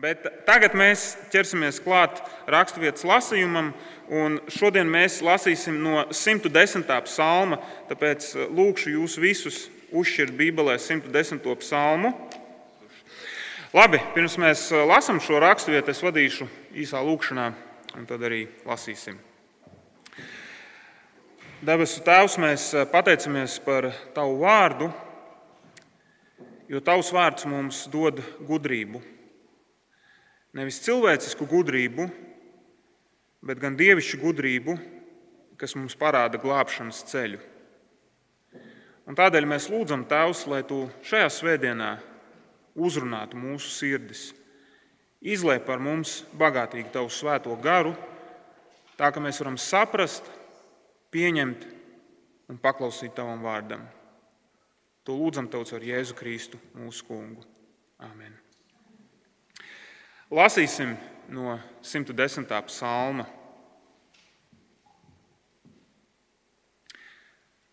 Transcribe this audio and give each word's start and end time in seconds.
Bet 0.00 0.22
tagad 0.48 0.72
mēs 0.78 1.10
ķersimies 1.28 1.76
klāt 1.84 2.22
raksturvietas 2.48 3.04
lasījumam, 3.04 3.66
un 4.08 4.38
šodien 4.48 4.88
mēs 4.88 5.18
lasīsim 5.20 5.76
no 5.84 6.06
110. 6.08 6.86
psalma. 7.04 7.58
Tāpēc 7.90 8.30
lūkšu 8.48 8.94
jūs 8.94 9.18
visus 9.20 9.58
uzšķirt 9.92 10.32
Bībelē 10.38 10.78
110. 10.80 11.44
psalmu. 11.60 12.14
Labi, 13.76 14.00
pirms 14.14 14.38
mēs 14.40 14.64
lasām 14.88 15.20
šo 15.20 15.42
raksturvietu, 15.44 15.92
es 15.92 16.02
vadīšu 16.06 16.48
īsā 16.80 17.04
lūkšanā, 17.04 17.50
un 18.00 18.08
tad 18.08 18.24
arī 18.24 18.46
lasīsim. 18.64 19.20
Debesu 21.60 22.00
Tēvs, 22.08 22.40
mēs 22.40 22.70
pateicamies 22.88 23.60
par 23.68 23.92
Tavu 24.16 24.40
vārdu, 24.46 24.88
jo 26.72 26.80
Tavs 26.80 27.12
vārds 27.12 27.44
mums 27.52 27.84
dod 27.92 28.24
gudrību 28.48 29.19
Nevis 30.56 30.80
cilvēcisku 30.82 31.46
gudrību, 31.46 32.08
bet 33.46 33.60
gan 33.62 33.76
dievišķu 33.78 34.18
gudrību, 34.18 34.74
kas 35.60 35.76
mums 35.78 35.94
parāda 35.94 36.40
glābšanas 36.42 37.04
ceļu. 37.06 37.38
Un 39.06 39.18
tādēļ 39.18 39.46
mēs 39.46 39.68
lūdzam 39.70 40.02
Tēvs, 40.10 40.44
lai 40.50 40.64
Tu 40.66 40.80
šajā 41.06 41.30
svētdienā 41.36 41.92
uzrunātu 42.74 43.38
mūsu 43.38 43.70
sirdis, 43.74 44.30
izlēj 45.22 45.62
par 45.66 45.82
mums 45.82 46.20
bagātīgi 46.34 46.90
Tavu 46.94 47.14
svēto 47.14 47.54
garu, 47.62 47.94
tā 48.98 49.12
ka 49.14 49.22
mēs 49.22 49.38
varam 49.42 49.58
saprast, 49.58 50.26
pieņemt 51.14 51.66
un 52.50 52.58
paklausīt 52.58 53.14
Tavam 53.14 53.46
vārdam. 53.46 53.86
To 55.06 55.14
lūdzam 55.14 55.46
Tev 55.50 55.66
ar 55.78 55.90
Jēzu 55.94 56.18
Kristu, 56.18 56.58
mūsu 56.74 57.06
Kungu. 57.06 57.46
Āmen! 58.02 58.49
Lasīsim 60.30 60.92
no 61.34 61.56
110. 61.82 62.44
psalma. 62.68 63.24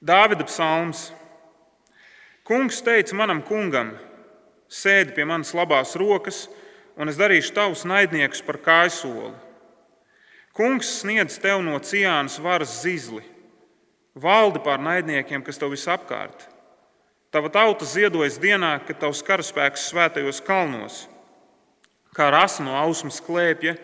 Dāvida 0.02 0.45
psalms. 0.50 1.12
Kungs 2.42 2.80
teica 2.81 3.14
manam 3.14 3.44
kungam, 3.46 3.92
sēdi 4.73 5.14
pie 5.14 5.28
manas 5.30 5.54
labās 5.54 5.94
rokas, 6.02 6.48
un 6.98 7.12
es 7.12 7.20
darīšu 7.20 7.54
tavus 7.54 7.84
naidniekus 7.86 8.42
par 8.48 8.58
kājsoli. 8.66 9.36
Kungs 10.58 10.96
sniedz 11.03 11.36
tev 11.44 11.62
no 11.62 11.78
ciānas 11.78 12.40
varas 12.42 12.74
zizli, 12.81 13.22
valdi 14.18 14.64
pār 14.66 14.81
naidniekiem, 14.81 15.44
kas 15.46 15.62
tev 15.62 15.76
visapkārt. 15.76 16.48
Tava 17.30 17.53
tauta 17.53 17.86
ziedojas 17.86 18.40
dienā, 18.42 18.80
kad 18.88 18.98
tavs 19.06 19.22
karaspēks 19.22 19.92
svētajos 19.92 20.42
kalnos 20.42 21.03
kā 22.18 22.32
rasa 22.34 22.66
no 22.66 22.73
ausmas 22.76 23.22
klēpja, 23.22 23.76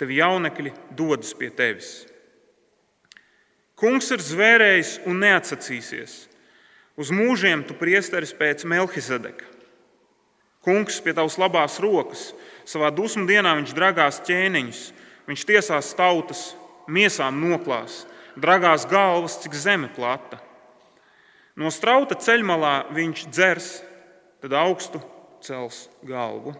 tavi 0.00 0.18
jaunekļi 0.20 0.72
dodas 0.96 1.34
pie 1.36 1.50
tevis. 1.52 2.06
Kungs 3.76 4.08
ir 4.14 4.22
zvērējis 4.24 4.94
un 5.04 5.20
neatsacīsies. 5.20 6.14
Uz 6.96 7.12
mūžiem 7.12 7.60
tu 7.68 7.76
priesteris 7.76 8.32
pēc 8.32 8.64
Melkizedeka. 8.64 9.44
Kungs 10.64 10.96
pie 11.04 11.12
tavas 11.14 11.36
labās 11.38 11.76
rokas, 11.84 12.30
savā 12.64 12.88
dusmu 12.90 13.26
dienā 13.28 13.52
viņš 13.58 13.74
dragās 13.76 14.22
ķēniņus, 14.26 14.80
viņš 15.28 15.44
tiesās 15.46 15.92
tautas, 15.94 16.40
miesām 16.88 17.36
noklās, 17.38 18.06
dragās 18.34 18.88
galvas, 18.88 19.36
cik 19.44 19.54
zeme 19.54 19.92
plata. 19.92 20.40
No 21.56 21.68
strauta 21.72 22.16
ceļmalā 22.18 22.88
viņš 22.96 23.26
dzers, 23.28 23.68
tad 24.40 24.56
augstu 24.56 25.04
cels 25.44 25.86
galvu. 26.04 26.56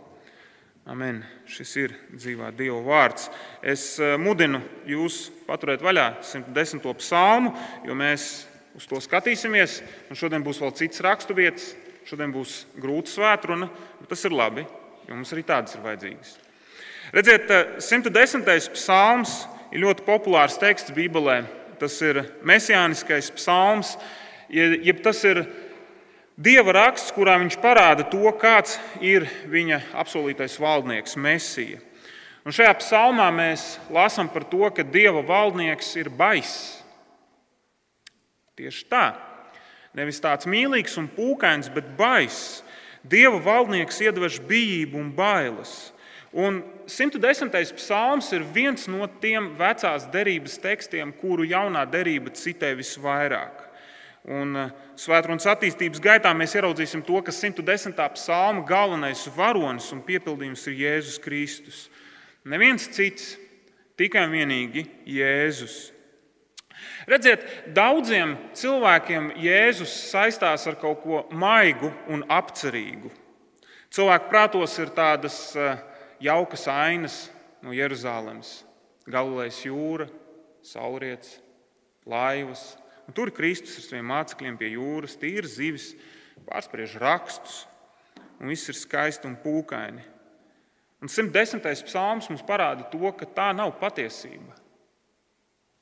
Amen. 0.86 1.16
Šis 1.50 1.72
ir 1.82 1.92
dzīvā 2.14 2.52
Dieva 2.54 2.78
vārds. 2.86 3.24
Es 3.58 3.96
eh, 3.98 4.12
mudinu 4.22 4.60
jūs 4.86 5.32
paturēt 5.48 5.82
vaļā 5.82 6.04
110. 6.22 6.84
psalmu, 7.00 7.50
jo 7.82 7.96
mēs 7.98 8.44
uz 8.78 8.86
to 8.86 9.00
skatīsimies. 9.02 9.80
Un 10.06 10.20
šodien 10.20 10.44
būs 10.46 10.60
vēl 10.62 10.70
cits 10.78 11.02
raksturvietas, 11.02 11.72
šodien 12.06 12.30
būs 12.30 12.60
grūta 12.78 13.10
svētkruna, 13.10 13.66
bet 13.98 14.12
tas 14.14 14.22
ir 14.28 14.38
labi, 14.38 14.62
jo 15.08 15.18
mums 15.18 15.34
arī 15.34 15.42
tādas 15.48 15.74
ir 15.74 15.82
vajadzīgas. 15.88 16.36
Redziet, 17.18 17.50
110. 17.82 18.46
Eh, 18.46 18.70
psalms 18.78 19.34
ir 19.74 19.82
ļoti 19.82 20.06
populārs 20.06 20.60
teksts 20.62 20.94
Bībelē. 20.94 21.40
Tas 21.82 21.98
ir 22.06 22.22
mesijāniskais 22.46 23.34
psalms, 23.34 23.96
jeb 24.54 25.02
tas 25.02 25.18
ir 25.26 25.42
Dieva 26.36 26.74
raksts, 26.76 27.14
kurā 27.16 27.38
viņš 27.40 27.54
parāda 27.62 28.04
to, 28.12 28.28
kāds 28.36 28.74
ir 29.00 29.24
viņa 29.48 29.78
apsolītais 29.96 30.58
valdnieks, 30.60 31.16
Mēsija. 31.16 31.80
Un 32.44 32.52
šajā 32.52 32.74
psalmā 32.82 33.30
mēs 33.32 33.78
lasām 33.88 34.28
par 34.28 34.44
to, 34.44 34.68
ka 34.68 34.84
Dieva 34.84 35.24
valdnieks 35.24 35.88
ir 35.96 36.12
baiss. 36.12 36.76
Tieši 38.56 38.84
tā. 38.92 39.06
Nevis 39.96 40.20
tāds 40.20 40.44
mīlīgs 40.44 40.98
un 41.00 41.08
pūkains, 41.08 41.72
bet 41.72 41.88
baiss. 41.96 42.60
Dieva 43.00 43.40
valdnieks 43.40 44.02
iedvež 44.04 44.36
bijību 44.44 45.00
un 45.00 45.10
bailes. 45.16 45.72
Un 46.36 46.60
110. 46.84 47.48
psalms 47.80 48.28
ir 48.36 48.44
viens 48.44 48.84
no 48.92 49.08
tiem 49.22 49.54
vecās 49.56 50.04
derības 50.12 50.60
tekstiem, 50.60 51.16
kuru 51.16 51.48
jaunā 51.48 51.86
derība 51.88 52.34
citē 52.36 52.74
visvairāk. 52.76 53.65
Un 54.26 54.56
eh, 54.58 54.70
svētdienas 54.98 55.46
attīstības 55.46 56.00
gaitā 56.02 56.32
mēs 56.34 56.56
ieraudzīsim 56.56 57.04
to, 57.06 57.20
ka 57.22 57.30
110. 57.30 57.94
psalma 58.16 58.64
galvenais 58.66 59.22
varonis 59.36 59.86
un 59.94 60.02
piepildījums 60.02 60.64
ir 60.66 60.80
Jēzus 60.80 61.20
Kristus. 61.22 61.84
Neviens 62.46 62.88
cits, 62.90 63.36
tikai 63.98 64.24
un 64.26 64.34
vienīgi 64.34 64.82
Jēzus. 65.14 65.76
Redziet, 67.06 67.44
daudziem 67.74 68.34
cilvēkiem 68.58 69.30
Jēzus 69.38 69.94
saistās 70.10 70.66
ar 70.66 70.78
kaut 70.80 71.04
ko 71.04 71.20
maigu 71.30 71.92
un 72.10 72.24
apcerīgu. 72.26 73.12
Cilvēku 73.94 74.26
prātos 74.32 74.74
ir 74.82 74.90
tādas 74.96 75.38
eh, 75.54 75.78
jaukas 76.26 76.66
ainas 76.72 77.20
no 77.62 77.70
Jeruzalemes, 77.70 78.58
Galilejas 79.06 79.60
jūra, 79.62 80.08
saulrietis, 80.66 81.38
laivas 82.10 82.72
Un 83.06 83.14
tur 83.14 83.30
Kristus 83.34 83.78
ar 83.78 83.86
saviem 83.86 84.10
mācekļiem 84.10 84.58
pie 84.58 84.72
jūras, 84.74 85.16
tīra 85.20 85.48
zivis, 85.50 85.92
pārspriež 86.46 86.96
rakstus, 87.02 87.64
un 88.40 88.50
viss 88.50 88.68
ir 88.70 88.78
skaisti 88.78 89.28
un 89.30 89.38
pūkaini. 89.40 90.04
Un 91.02 91.12
110. 91.12 91.62
psalms 91.86 92.30
mums 92.30 92.44
parāda 92.46 92.86
to, 92.90 93.10
ka 93.14 93.28
tā 93.28 93.50
nav 93.54 93.76
patiesība. 93.80 94.56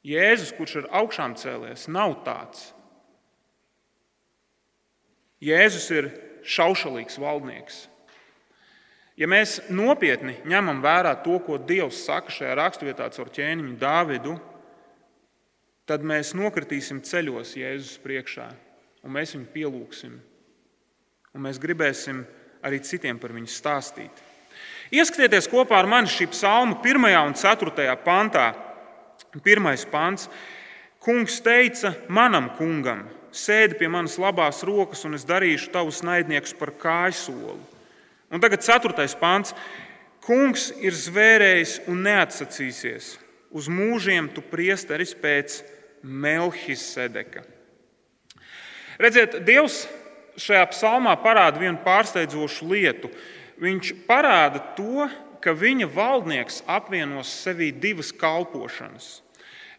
Jēzus, 0.05 0.53
kurš 0.53 0.83
ir 0.83 0.89
augšām 0.93 1.37
cēlies, 1.41 1.87
nav 1.89 2.19
tāds. 2.27 2.75
Jēzus 5.45 5.87
ir 5.97 6.11
šaušalīgs 6.45 7.17
valdnieks. 7.21 7.85
Ja 9.17 9.29
mēs 9.31 9.61
nopietni 9.71 10.35
ņemam 10.49 10.83
vērā 10.85 11.15
to, 11.25 11.39
ko 11.47 11.57
Dievs 11.57 12.03
saka 12.05 12.33
šajā 12.35 12.57
raksturvietā 12.59 13.07
caur 13.15 13.31
ķēniņu 13.33 13.77
Dāvidu, 13.81 14.35
tad 15.89 16.05
mēs 16.05 16.33
nokritīsim 16.37 17.03
ceļos 17.05 17.57
Jēzus 17.61 17.99
priekšā, 18.05 18.47
un 19.05 19.15
mēs 19.17 19.35
viņu 19.37 19.51
pielūgsim. 19.55 20.15
Un 21.35 21.45
mēs 21.45 21.59
gribēsim 21.61 22.23
arī 22.65 22.81
citiem 22.85 23.19
par 23.21 23.35
viņu 23.35 23.51
stāstīt. 23.51 24.23
Ieskatieties 24.95 25.49
kopā 25.51 25.81
ar 25.81 25.89
mani 25.91 26.11
šī 26.11 26.29
psalma 26.31 26.79
1 26.85 27.09
un 27.25 27.35
4 27.35 27.97
pantā. 28.05 28.53
Pirmais 29.43 29.83
pants. 29.91 30.29
Kungs 31.03 31.41
teica 31.45 31.93
manam 32.09 32.47
kungam, 32.57 33.03
sēdi 33.35 33.77
pie 33.77 33.91
manas 33.93 34.15
labās 34.17 34.63
rokas, 34.65 35.03
un 35.05 35.19
es 35.19 35.27
darīšu 35.29 35.69
tavus 35.75 36.01
naidniekus 36.07 36.55
par 36.57 36.73
kājsoli. 36.81 37.59
Un 38.33 38.41
tagad 38.41 38.63
4. 38.65 39.09
pants. 39.21 39.53
Kungs 40.25 40.71
ir 40.81 40.95
zvērējis 40.97 41.83
un 41.93 42.01
neatsacīsies. 42.07 43.19
Uz 43.53 43.69
mūžiem 43.69 44.31
tu 44.33 44.41
priesteris 44.41 45.13
pēc 45.13 45.61
Melchisedeka. 46.05 47.43
Redziet, 49.01 49.41
Dievs 49.47 49.85
šajā 50.39 50.65
psalmā 50.71 51.15
parāda 51.23 51.63
vienu 51.63 51.81
pārsteidzošu 51.85 52.69
lietu. 52.71 53.11
Viņš 53.63 53.93
parāda 54.09 54.61
to, 54.77 55.09
ka 55.43 55.55
viņa 55.57 55.89
valdnieks 55.93 56.63
apvienos 56.71 57.31
sevī 57.45 57.71
divas 57.73 58.13
kalpošanas. 58.17 59.21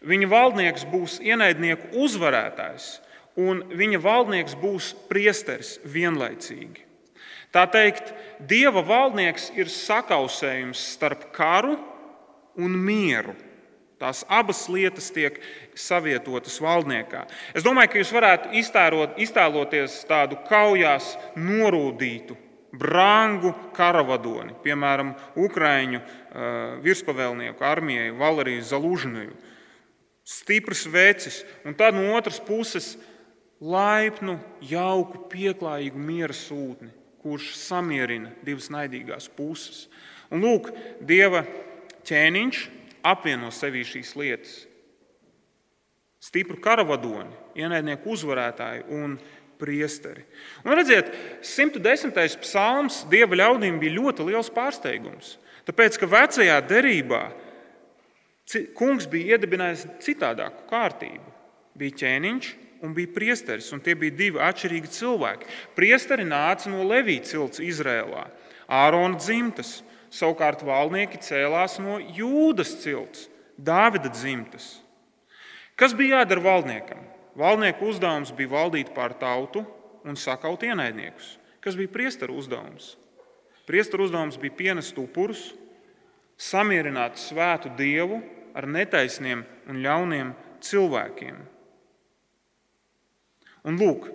Viņa 0.06 0.28
valdnieks 0.30 0.86
būs 0.92 1.18
ienaidnieku 1.24 1.96
uzvarētājs, 2.06 3.00
un 3.42 3.64
viņa 3.74 4.02
valdnieks 4.04 4.56
būs 4.60 4.92
priesteris 5.10 5.78
vienlaicīgi. 5.82 6.84
Tā 7.56 7.64
teikt, 7.72 8.12
Dieva 8.40 8.84
valdnieks 8.84 9.50
ir 9.56 9.72
sakausējums 9.72 10.82
starp 10.96 11.30
karu 11.36 11.78
un 12.60 12.76
mieru. 12.76 13.34
Tās 13.96 14.26
abas 14.28 14.66
lietas 14.68 15.08
tiek 15.16 15.38
savietotas 15.80 16.58
valdniekā. 16.60 17.22
Es 17.56 17.64
domāju, 17.64 17.94
ka 17.94 18.02
jūs 18.02 18.12
varētu 18.12 18.52
iztērot, 18.60 19.16
iztēloties 19.24 20.02
tādu 20.10 20.40
kaujās 20.50 21.14
norūdītu 21.40 22.36
brangu 22.76 23.54
karavadoni, 23.76 24.56
piemēram, 24.66 25.14
Ukrāņu 25.40 26.02
virspavēlnieku 26.84 27.64
armijai 27.64 28.12
Valeriju 28.20 28.68
Zalužņoju. 28.68 29.36
Stiprs 30.26 30.84
vecis, 30.92 31.44
un 31.64 31.78
tad 31.78 31.96
no 31.96 32.10
otras 32.18 32.42
puses 32.44 32.96
laipnu, 33.62 34.40
jauku, 34.66 35.24
pieklājīgu 35.32 36.02
miera 36.02 36.36
sūtni, 36.36 36.90
kurš 37.24 37.54
samierina 37.62 38.34
divas 38.44 38.68
naidīgās 38.74 39.30
puses. 39.38 39.86
Un 40.34 40.44
lūk, 40.44 40.72
Dieva 41.06 41.46
ķēniņš 42.10 42.66
apvieno 43.06 43.52
sevī 43.54 43.86
šīs 43.88 44.16
lietas. 44.20 44.56
Stipru 46.26 46.58
karavadoni, 46.62 47.30
ienaidnieku 47.60 48.16
uzvarētāju 48.16 48.88
un 48.98 49.18
priesteri. 49.60 50.26
Un 50.66 50.76
redziet, 50.78 51.12
110. 51.46 52.16
psalms 52.42 53.04
dieva 53.12 53.38
ļaudīm 53.38 53.78
bija 53.80 54.00
ļoti 54.00 54.26
liels 54.32 54.50
pārsteigums. 54.54 55.36
Tāpēc, 55.66 56.00
ka 56.02 56.10
vecajā 56.10 56.58
derībā 56.66 57.24
kungs 58.78 59.08
bija 59.10 59.36
iedibinājis 59.36 59.88
citādāku 60.06 60.68
kārtību. 60.70 61.34
Bija 61.76 62.00
ķēniņš 62.02 62.52
un 62.86 62.94
bija 62.96 63.14
priesteris, 63.16 63.72
un 63.74 63.82
tie 63.84 63.96
bija 63.98 64.14
divi 64.16 64.42
atšķirīgi 64.44 64.92
cilvēki. 64.98 65.50
Priesteri 65.78 66.28
nāca 66.28 66.70
no 66.72 66.86
Levijas 66.88 67.34
cilts 67.34 67.62
Izrēlā, 67.64 68.28
Ārona 68.72 69.20
dzimtas, 69.20 69.80
savukārt 70.16 70.64
valdnieki 70.66 71.20
cēlās 71.24 71.80
no 71.84 72.00
Jūdas 72.00 72.78
cilts, 72.84 73.28
Dāvida 73.56 74.12
dzimtas. 74.12 74.82
Kas 75.80 75.94
bija 75.96 76.22
jādara 76.22 76.44
valdniekam? 76.44 77.04
Valdnieku 77.36 77.90
uzdevums 77.92 78.32
bija 78.36 78.52
valdīt 78.52 78.94
pār 78.96 79.16
tautu 79.20 79.66
un 80.08 80.16
sakaut 80.20 80.64
ienaidniekus. 80.64 81.36
Kas 81.64 81.76
bija 81.76 81.92
priesteru 81.92 82.38
uzdevums? 82.40 82.94
Priesteru 83.68 84.06
uzdevums 84.06 84.38
bija 84.40 84.56
pienest 84.56 84.98
upurus, 85.02 85.50
samierināt 86.38 87.20
svētu 87.20 87.72
dievu 87.80 88.22
ar 88.56 88.68
netaisniem 88.68 89.44
un 89.72 89.82
ļauniem 89.84 90.34
cilvēkiem. 90.64 91.40
Un 93.66 93.80
lūk, 93.82 94.12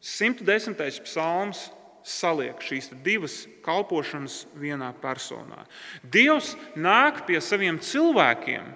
110. 0.00 0.78
psalms 1.04 1.68
saliek 2.08 2.60
šīs 2.64 2.90
divas 3.04 3.42
kalpošanas 3.64 4.46
vienā 4.56 4.90
personā. 5.02 5.66
Dievs 6.02 6.54
nāk 6.76 7.26
pie 7.28 7.40
saviem 7.44 7.80
cilvēkiem 7.82 8.72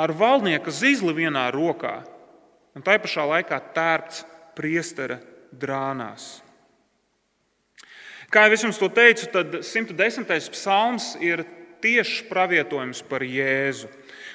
ar 0.00 0.12
valdnieka 0.16 0.72
zīzli 0.72 1.14
vienā 1.16 1.48
rokā 1.54 2.00
un 2.76 2.84
tai 2.84 2.98
pašā 3.02 3.26
laikā 3.32 3.58
tērpts 3.74 4.24
priestera 4.56 5.18
drānās. 5.50 6.40
Kā 8.30 8.44
jau 8.46 8.54
es 8.54 8.62
jums 8.62 8.78
to 8.78 8.86
teicu, 8.94 9.26
tad 9.32 9.56
110. 9.66 10.28
psalms 10.54 11.16
ir 11.18 11.42
tieši 11.82 12.26
pravietojums 12.30 13.02
par 13.08 13.24
Jēzu. 13.26 13.90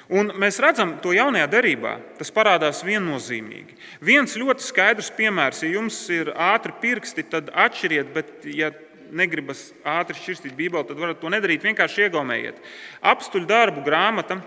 Un 0.06 0.30
mēs 0.38 0.60
redzam 0.62 0.94
to 1.02 1.10
jaunajā 1.16 1.48
derībā. 1.50 1.96
Tas 2.18 2.30
parādās 2.34 2.84
viennozīmīgi. 2.86 3.74
Viens 4.06 4.36
ļoti 4.38 4.62
skaidrs 4.62 5.10
piemērs, 5.16 5.64
ja 5.64 5.72
jums 5.74 5.98
ir 6.14 6.30
ātri 6.30 6.74
pirksti, 6.82 7.24
tad 7.32 7.50
atšķiriet, 7.50 8.12
bet, 8.14 8.36
ja 8.46 8.70
negribas 9.10 9.70
ātri 9.86 10.18
šķirstīt 10.18 10.54
Bībeli, 10.58 10.86
tad 10.86 11.00
varat 11.00 11.18
to 11.22 11.30
nedarīt. 11.32 11.64
Vienkārši 11.66 12.06
iegaumējiet. 12.06 12.60
Apstuļu 13.06 13.48
darbu 13.50 13.82
grāmata, 13.86 14.38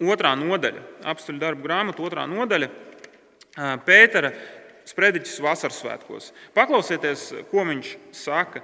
otrā 0.00 0.34
nodaļa. 0.36 0.84
Apstuļu 1.12 1.40
darbu 1.40 1.64
grāmata, 1.64 2.04
otrā 2.04 2.26
nodaļa. 2.28 2.68
Pētera 3.86 4.32
sprediķis 4.86 5.38
vasaras 5.44 5.80
svētkos. 5.80 6.30
Paklausieties, 6.56 7.30
ko 7.50 7.64
viņš 7.68 7.94
saka. 8.16 8.60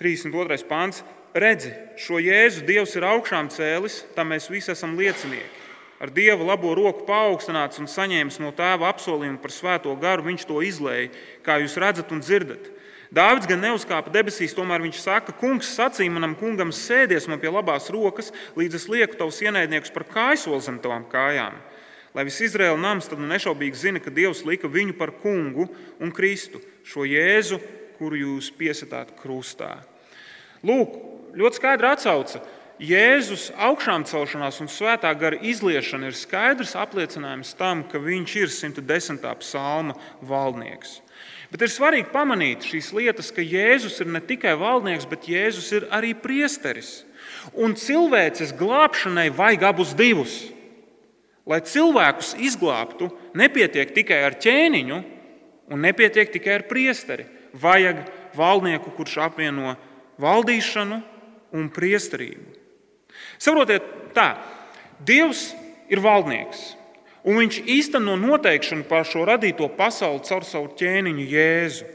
32. 0.00 0.60
pāns. 0.68 1.02
Redzi, 1.30 1.70
šo 1.94 2.18
Jēzu 2.18 2.64
Dievs 2.66 2.96
ir 2.98 3.06
augšām 3.06 3.50
cēlis, 3.54 4.00
tam 4.16 4.32
mēs 4.32 4.48
visi 4.50 4.72
esam 4.72 4.96
liecinieki. 4.98 5.58
Ar 6.00 6.10
Dieva 6.10 6.42
labo 6.48 6.72
roku 6.74 7.04
paaugstināts 7.06 7.78
un 7.78 7.86
saņēmis 7.90 8.40
no 8.40 8.50
tēva 8.56 8.88
apsolījumu 8.90 9.38
par 9.42 9.52
svēto 9.54 9.94
garu, 10.00 10.24
viņš 10.26 10.46
to 10.48 10.62
izlēja, 10.64 11.10
kā 11.46 11.60
jūs 11.60 11.76
redzat 11.78 12.10
un 12.10 12.22
dzirdat. 12.24 12.70
Dāvids 13.14 13.46
gan 13.50 13.62
neuzkāpa 13.62 14.10
debesīs, 14.14 14.54
tomēr 14.56 14.82
viņš 14.86 15.02
saka, 15.02 15.34
kungs 15.36 15.70
sacīja 15.76 16.14
manam 16.14 16.34
kungam, 16.38 16.72
sēdies 16.74 17.28
man 17.30 17.42
pie 17.42 17.50
labās 17.52 17.90
rokas, 17.94 18.30
līdz 18.58 18.78
es 18.78 18.88
lieku 18.90 19.18
tavus 19.18 19.42
ienaidniekus 19.44 19.92
par 19.94 20.06
kājsoli 20.10 20.62
zem 20.66 20.78
tavām 20.82 21.06
kājām 21.10 21.58
lai 22.14 22.24
viss 22.26 22.42
Izraēla 22.42 22.78
nams 22.80 23.08
tad 23.10 23.20
nešaubīgi 23.22 23.78
zina, 23.78 24.00
ka 24.02 24.10
Dievs 24.10 24.42
lika 24.46 24.70
viņu 24.70 24.96
par 24.98 25.12
kungu 25.22 25.68
un 26.02 26.10
Kristu, 26.14 26.58
šo 26.86 27.06
Jēzu, 27.06 27.60
kuru 28.00 28.18
jūs 28.18 28.50
piesatāt 28.56 29.12
krustā. 29.20 29.76
Lūk, 30.66 30.96
ļoti 31.36 31.60
skaidra 31.60 31.94
atsauce. 31.96 32.40
Jēzus 32.80 33.50
augšām 33.60 34.06
celšanās 34.08 34.62
un 34.64 34.70
svētā 34.72 35.10
gara 35.20 35.36
izliešana 35.44 36.08
ir 36.08 36.16
skaidrs 36.16 36.72
apliecinājums 36.80 37.52
tam, 37.58 37.82
ka 37.84 38.00
viņš 38.00 38.36
ir 38.40 38.52
110. 38.54 39.26
psalma 39.42 39.96
valdnieks. 40.24 41.02
Bet 41.52 41.66
ir 41.66 41.72
svarīgi 41.72 42.08
pamanīt 42.14 42.64
šīs 42.64 42.88
lietas, 42.96 43.28
ka 43.36 43.44
Jēzus 43.44 43.98
ir 44.00 44.08
ne 44.08 44.22
tikai 44.24 44.54
valdnieks, 44.56 45.04
bet 45.10 45.28
Jēzus 45.28 45.68
ir 45.76 45.88
arī 45.92 46.14
priesteris. 46.16 47.02
Un 47.52 47.76
cilvēces 47.76 48.54
glābšanai 48.56 49.28
vajag 49.34 49.66
abus 49.74 49.92
divus. 49.98 50.38
Lai 51.44 51.60
cilvēkus 51.60 52.32
izglābtu, 52.40 53.10
nepietiek 53.36 53.92
tikai 53.92 54.22
ar 54.24 54.38
ķēniņu 54.40 55.02
un 55.68 55.84
nepietiek 55.84 56.32
tikai 56.32 56.60
ar 56.60 56.66
priesteri. 56.70 57.28
Vajag 57.52 58.06
valdnieku, 58.38 58.94
kurš 58.96 59.18
apvieno 59.26 59.74
valdīšanu 60.22 61.02
un 61.56 61.68
priesterību. 61.72 62.58
Saprotiet, 63.40 63.86
tā, 64.16 64.34
Dievs 65.00 65.50
ir 65.88 66.02
valdnieks, 66.04 66.74
un 67.24 67.40
viņš 67.40 67.62
īsteno 67.72 68.18
noteikšanu 68.20 68.84
par 68.88 69.06
šo 69.08 69.24
radīto 69.28 69.68
pasauli 69.76 70.20
caur 70.28 70.44
savu 70.44 70.68
ķēniņu 70.76 71.24
Jēzu. 71.30 71.88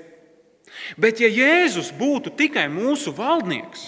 Bet, 1.00 1.22
ja 1.22 1.30
Jēzus 1.30 1.92
būtu 1.96 2.34
tikai 2.36 2.66
mūsu 2.74 3.14
valdnieks, 3.16 3.86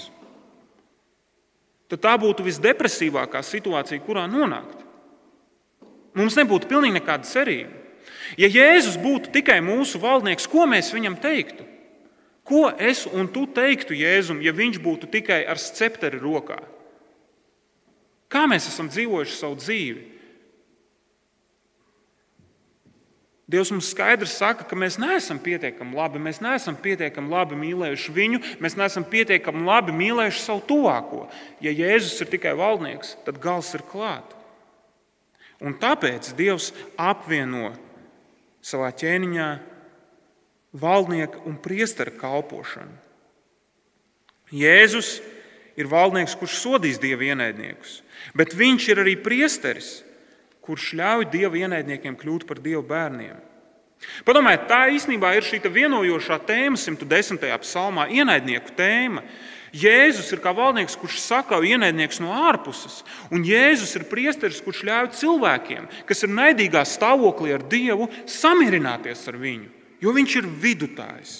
tad 1.89 2.03
tā 2.03 2.13
būtu 2.21 2.45
visdepresīvākā 2.45 3.41
situācija, 3.43 4.03
kurā 4.05 4.27
nonākt. 4.29 4.85
Mums 6.17 6.37
nebūtu 6.37 6.69
pilnīgi 6.69 6.97
nekāda 6.97 7.27
cerība. 7.29 7.73
Ja 8.39 8.49
Jēzus 8.49 8.97
būtu 9.01 9.31
tikai 9.33 9.59
mūsu 9.63 10.01
valdnieks, 10.01 10.47
ko 10.49 10.65
mēs 10.69 10.91
viņam 10.93 11.17
teiktu? 11.21 11.65
Ko 12.47 12.69
es 12.79 13.03
un 13.11 13.27
tu 13.27 13.43
teiktu 13.51 13.95
Jēzum, 13.97 14.39
ja 14.39 14.53
viņš 14.55 14.79
būtu 14.79 15.09
tikai 15.11 15.41
ar 15.43 15.59
scepteri 15.59 16.19
rokā? 16.21 16.61
Kā 18.31 18.45
mēs 18.47 18.69
esam 18.71 18.87
dzīvojuši 18.91 19.35
savu 19.35 19.57
dzīvi? 19.59 20.05
Dievs 23.47 23.69
mums 23.71 23.87
skaidri 23.93 24.27
saka, 24.27 24.65
ka 24.67 24.75
mēs 24.75 24.97
neesam 24.99 25.37
pietiekami 25.39 25.95
labi, 25.95 26.19
mēs 26.19 26.41
neesam 26.43 26.75
pietiekami 26.83 27.31
labi 27.31 27.55
mīlējuši 27.55 28.15
viņu, 28.15 28.41
mēs 28.63 28.75
neesam 28.75 29.05
pietiekami 29.07 29.63
labi 29.63 29.95
mīlējuši 29.95 30.41
savu 30.43 30.65
tuvāko. 30.67 31.21
Ja 31.63 31.71
Jēzus 31.71 32.19
ir 32.25 32.31
tikai 32.33 32.51
valdnieks, 32.59 33.15
tad 33.23 33.39
gals 33.43 33.71
ir 33.75 33.85
klāts. 33.87 34.35
Un 35.63 35.73
tāpēc 35.79 36.33
Dievs 36.37 36.73
apvieno 36.99 37.71
savā 38.61 38.91
ķēniņā 38.93 39.47
valdnieka 40.73 41.43
un 41.47 41.57
priestera 41.61 42.11
kalpošanu. 42.11 42.95
Jēzus 44.51 45.17
ir 45.77 45.89
valdnieks, 45.91 46.35
kurš 46.39 46.59
sodīs 46.61 46.99
dieva 47.01 47.27
ienaidniekus, 47.27 48.01
bet 48.37 48.55
viņš 48.55 48.87
ir 48.93 49.03
arī 49.03 49.17
priesteris, 49.19 50.01
kurš 50.63 50.93
ļauj 50.99 51.27
dieva 51.31 51.59
ienaidniekiem 51.63 52.15
kļūt 52.19 52.47
par 52.47 52.59
dieva 52.63 52.83
bērniem. 52.83 53.37
Padomājiet, 54.27 54.67
tā 54.69 54.81
īstenībā 54.93 55.33
ir 55.37 55.45
šī 55.45 55.59
vienojošā 55.73 56.37
tēma 56.45 56.77
110. 56.77 57.45
psalmā, 57.63 58.07
ienaidnieku 58.13 58.75
tēma. 58.77 59.23
Jēzus 59.77 60.29
ir 60.31 60.39
kā 60.41 60.53
valdnieks, 60.55 60.95
kurš 60.97 61.17
sakau 61.19 61.59
ienaidnieks 61.65 62.21
no 62.23 62.31
ārpuses, 62.31 63.01
un 63.33 63.43
Jēzus 63.45 63.97
ir 63.99 64.05
priesteris, 64.09 64.61
kurš 64.63 64.85
ļauj 64.87 65.09
cilvēkiem, 65.19 65.89
kas 66.07 66.23
ir 66.23 66.31
naidīgā 66.31 66.85
stāvoklī 66.87 67.51
ar 67.57 67.65
Dievu, 67.67 68.07
samierināties 68.31 69.25
ar 69.27 69.37
viņu, 69.41 69.67
jo 70.03 70.13
viņš 70.15 70.35
ir 70.39 70.49
vidutājs. 70.63 71.35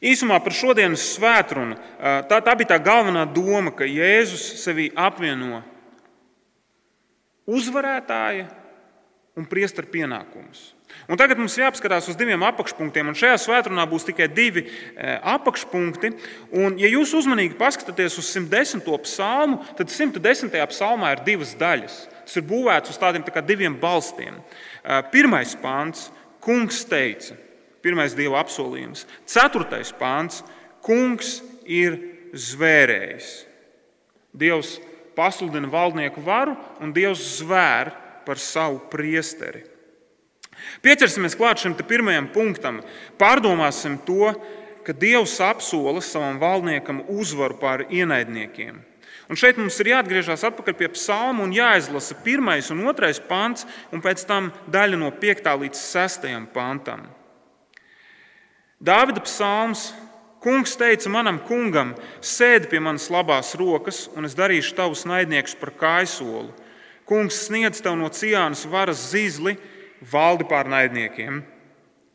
Īsumā 0.00 0.38
par 0.40 0.54
šodienas 0.56 1.02
svētkrunu 1.12 1.76
tā, 2.00 2.38
tā 2.40 2.54
bija 2.56 2.72
tā 2.72 2.78
galvenā 2.80 3.26
doma, 3.28 3.72
ka 3.76 3.84
Jēzus 3.84 4.46
sevi 4.62 4.88
apvieno 4.96 5.60
uzvarētāja 7.50 8.48
un 9.36 9.44
priestera 9.48 9.88
pienākumus. 9.90 10.70
Un 11.10 11.18
tagad 11.18 11.38
mums 11.38 11.56
jāapskatās 11.58 12.08
uz 12.10 12.16
diviem 12.18 12.42
apakšpunktiem, 12.48 13.10
un 13.10 13.18
šajā 13.18 13.36
svētdienā 13.44 13.84
būs 13.90 14.06
tikai 14.08 14.26
divi 14.32 14.64
apakšpunkti. 14.96 16.12
Un, 16.56 16.78
ja 16.80 16.90
jūs 16.90 17.12
uzmanīgi 17.18 17.58
paskatāties 17.58 18.18
uz 18.20 18.30
110. 18.32 18.82
psalmu, 19.04 19.60
tad 19.78 19.92
110. 19.92 20.56
psalmā 20.72 21.14
ir 21.14 21.24
divas 21.26 21.54
daļas. 21.60 22.00
Tas 22.30 22.38
ir 22.38 22.44
būvēts 22.46 22.92
uz 22.92 22.98
tādiem 23.02 23.24
tā 23.26 23.42
diviem 23.42 23.74
balstiem. 23.74 24.36
Pirmais 25.10 25.56
pāns- 25.58 26.12
Kungs 26.44 26.84
teica, 26.86 27.34
Pirmais 27.82 28.14
dieva 28.14 28.38
apsolījums. 28.38 29.02
Ceturtais 29.26 29.90
pāns- 29.90 30.44
Kungs 30.86 31.42
ir 31.66 31.98
zvērējis. 32.30 33.46
Dievs 34.32 34.78
pasludina 35.16 35.66
valdnieku 35.66 36.22
varu, 36.22 36.54
un 36.80 36.92
Dievs 36.92 37.42
zvēr 37.42 37.90
par 38.24 38.36
savu 38.38 38.78
priesteri. 38.92 39.64
Pieķersimies 40.80 41.34
klāt 41.34 41.58
šim 41.58 41.74
pirmajam 41.74 42.30
punktam. 42.32 42.80
Pārdomāsim 43.18 43.98
to, 44.06 44.32
ka 44.84 44.92
Dievs 44.92 45.40
apsola 45.40 46.00
savam 46.00 46.38
valdniekam 46.38 47.02
uzvaru 47.08 47.58
pār 47.58 47.86
ienaidniekiem. 47.90 48.89
Un 49.30 49.38
šeit 49.38 49.60
mums 49.60 49.76
ir 49.78 49.92
jāatgriežas 49.92 50.42
atpakaļ 50.48 50.74
pie 50.74 50.88
psalma 50.90 51.44
un 51.44 51.52
jāizlasa 51.54 52.16
pirmais 52.24 52.66
un 52.74 52.82
otrais 52.90 53.20
pants, 53.22 53.62
un 53.94 54.02
pēc 54.02 54.24
tam 54.26 54.48
daļa 54.66 54.98
no 54.98 55.12
5. 55.22 55.46
līdz 55.62 55.82
6. 55.86 56.26
pantam. 56.54 57.06
Dāvida 58.82 59.22
psalms. 59.22 59.90
Kungs 60.40 60.72
teica 60.80 61.10
manam 61.12 61.36
kungam, 61.44 61.90
sēdi 62.24 62.70
pie 62.70 62.78
manas 62.80 63.10
labās 63.12 63.50
rokas, 63.60 64.06
un 64.16 64.24
es 64.24 64.32
darīšu 64.32 64.72
tavus 64.78 65.02
naidniekus 65.04 65.52
par 65.60 65.74
kājsolu. 65.76 66.54
Kungs 67.04 67.42
sniedz 67.44 67.82
tev 67.84 67.98
no 68.00 68.08
ciānas 68.08 68.62
varas 68.64 69.02
zīzli, 69.10 69.58
valdi 70.00 70.46
pār 70.48 70.70
naidniekiem, 70.72 71.42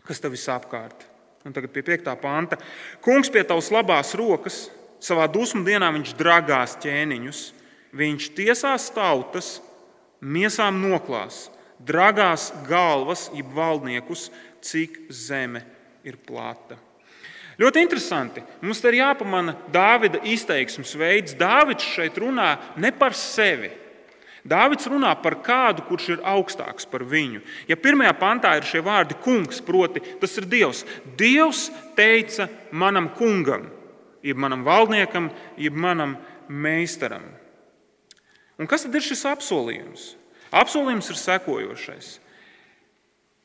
kas 0.10 0.24
tev 0.24 0.34
visapkārt. 0.34 1.06
Un 1.46 1.54
tagad 1.54 1.70
pie 1.70 1.86
5. 1.86 2.10
panta. 2.18 2.58
Kungs 3.06 3.30
pie 3.30 3.46
tavas 3.46 3.70
labās 3.70 4.16
rokas, 4.18 4.64
Savā 5.06 5.28
dusmu 5.30 5.62
dienā 5.66 5.92
viņš 5.94 6.16
dragās 6.18 6.74
ķēniņus, 6.82 7.42
viņš 7.94 8.30
tiesās 8.38 8.88
tautas, 8.96 9.60
miesām 10.18 10.80
noklās, 10.82 11.50
dragās 11.78 12.50
galvas, 12.66 13.28
jeb 13.36 13.52
valdniekus, 13.54 14.32
cik 14.66 15.04
zeme 15.14 15.62
ir 16.08 16.18
plata. 16.18 16.80
Ļoti 17.62 17.86
interesanti. 17.86 18.42
Mums 18.66 18.82
te 18.82 18.90
ir 18.92 18.98
jāpamana 19.00 19.54
Dāvida 19.72 20.20
izteiksmes 20.28 20.92
veids. 21.00 21.38
Dāvids 21.40 21.86
šeit 21.88 22.18
runā 22.20 22.56
ne 22.82 22.92
par 22.92 23.16
sevi. 23.16 23.70
Dāvids 24.46 24.90
runā 24.92 25.14
par 25.22 25.38
kādu, 25.46 25.86
kurš 25.88 26.10
ir 26.16 26.26
augstāks 26.34 26.90
par 26.90 27.06
viņu. 27.08 27.40
Ja 27.70 27.78
pirmajā 27.80 28.12
pantā 28.20 28.58
ir 28.58 28.68
šie 28.68 28.82
vārdi 28.86 29.16
kungs, 29.24 29.62
proti, 29.64 30.04
tas 30.20 30.36
ir 30.42 30.50
Dievs. 30.50 30.84
Dievs 31.18 31.70
teica 31.96 32.50
manam 32.74 33.08
kungam 33.16 33.70
jeb 34.26 34.40
manam 34.42 34.66
valdniekam, 34.66 35.30
jeb 35.62 35.78
manam 35.78 36.18
meistaram. 36.50 37.26
Un 38.58 38.70
kas 38.72 38.86
tad 38.86 38.96
ir 38.96 39.04
šis 39.04 39.26
apsolījums? 39.30 40.14
Apsolījums 40.56 41.10
ir 41.12 41.20
sekojošais, 41.20 42.10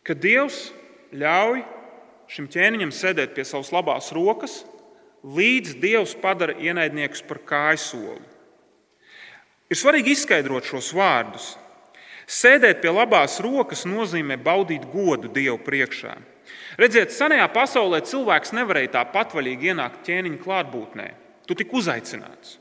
ka 0.07 0.15
Dievs 0.15 0.69
ļauj 1.11 1.65
šim 2.31 2.47
ķēniņam 2.53 2.93
sēdēt 2.95 3.35
pie 3.35 3.45
savas 3.49 3.73
labās 3.75 4.13
rokas, 4.15 4.61
līdz 5.27 5.75
Dievs 5.83 6.15
padara 6.21 6.55
ienaidniekus 6.63 7.25
par 7.27 7.43
kājsoli. 7.47 8.23
Ir 9.71 9.79
svarīgi 9.79 10.15
izskaidrot 10.15 10.67
šos 10.67 10.93
vārdus. 10.97 11.53
Sēdēt 12.31 12.81
pie 12.83 12.93
labās 12.95 13.41
rokas 13.43 13.85
nozīmē 13.87 14.39
baudīt 14.39 14.87
godu 14.93 15.31
Dievu 15.35 15.59
priekšā. 15.67 16.15
Redziet, 16.81 17.13
senajā 17.13 17.45
pasaulē 17.53 18.01
cilvēks 18.09 18.55
nevarēja 18.57 18.95
tā 18.95 19.05
patvaļīgi 19.13 19.73
ienākt 19.75 20.05
ķēniņa 20.07 20.41
klātbūtnē. 20.41 21.09
Tu 21.45 21.57
tik 21.59 21.75
uzaicināts. 21.77 22.57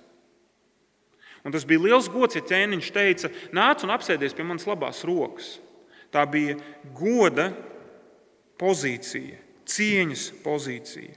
Un 1.46 1.56
tas 1.56 1.64
bija 1.64 1.86
liels 1.86 2.10
gods, 2.12 2.36
ja 2.36 2.44
ķēniņš 2.44 2.90
teica, 2.92 3.32
nāc 3.56 3.86
un 3.86 3.94
apsēdies 3.96 4.36
pie 4.36 4.44
manas 4.44 4.68
labās 4.68 5.06
rokas. 5.08 5.54
Tā 6.12 6.26
bija 6.28 6.58
goda 6.98 7.48
pozīcija, 8.60 9.40
cieņas 9.70 10.26
pozīcija. 10.44 11.16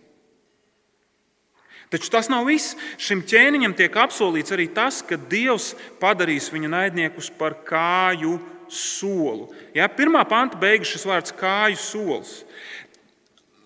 Taču 1.92 2.08
tas 2.12 2.30
nav 2.32 2.46
viss. 2.48 2.76
Šim 2.96 3.20
ķēniņam 3.28 3.74
tiek 3.76 3.96
apsolīts 4.00 4.54
arī 4.54 4.70
tas, 4.72 5.02
ka 5.04 5.18
Dievs 5.18 5.72
padarīs 6.00 6.48
viņa 6.52 6.70
naidniekus 6.72 7.28
par 7.36 7.58
kāju 7.66 8.38
soli. 8.72 9.50
Ja, 9.76 9.90
pirmā 9.92 10.22
panta 10.28 10.56
beigas 10.60 10.94
šis 10.94 11.04
vārds 11.08 11.34
kāju 11.36 11.76
solis. 11.76 12.38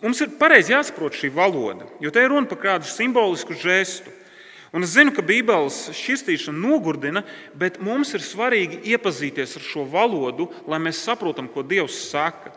Mums 0.03 0.21
ir 0.21 0.35
pareizi 0.37 0.75
jāsaprot 0.75 1.17
šī 1.17 1.31
valoda, 1.33 1.87
jo 2.05 2.11
te 2.13 2.21
ir 2.21 2.29
runa 2.29 2.49
par 2.51 2.61
kādu 2.61 2.89
simbolisku 2.91 3.57
žestu. 3.57 4.13
Un 4.77 4.85
es 4.85 4.93
zinu, 4.93 5.13
ka 5.15 5.23
Bībeles 5.25 5.87
šķirstīšana 5.97 6.59
nogurdina, 6.61 7.23
bet 7.57 7.79
mums 7.81 8.11
ir 8.13 8.21
svarīgi 8.21 8.83
iepazīties 8.93 9.57
ar 9.57 9.65
šo 9.65 9.87
valodu, 9.89 10.51
lai 10.69 10.81
mēs 10.85 11.01
saprotam, 11.07 11.49
ko 11.49 11.65
Dievs 11.65 11.97
saka. 12.11 12.53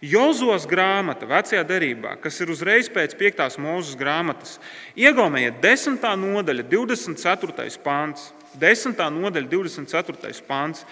Jozos 0.00 0.64
grāmata, 0.64 1.28
vecajā 1.28 1.60
derībā, 1.68 2.14
kas 2.24 2.40
ir 2.40 2.50
uzreiz 2.50 2.88
pēc 2.90 3.12
5. 3.20 3.58
mūža 3.60 3.98
grāmatas, 4.00 4.56
iegaumējiet 4.96 5.60
10. 5.60 6.06
nodaļa, 6.24 6.64
24. 6.72 7.68
pāns. 7.84 8.30
10. 8.58 9.04
nodaļa, 9.20 9.46
24. 9.52 10.32
pāns. 10.48 10.86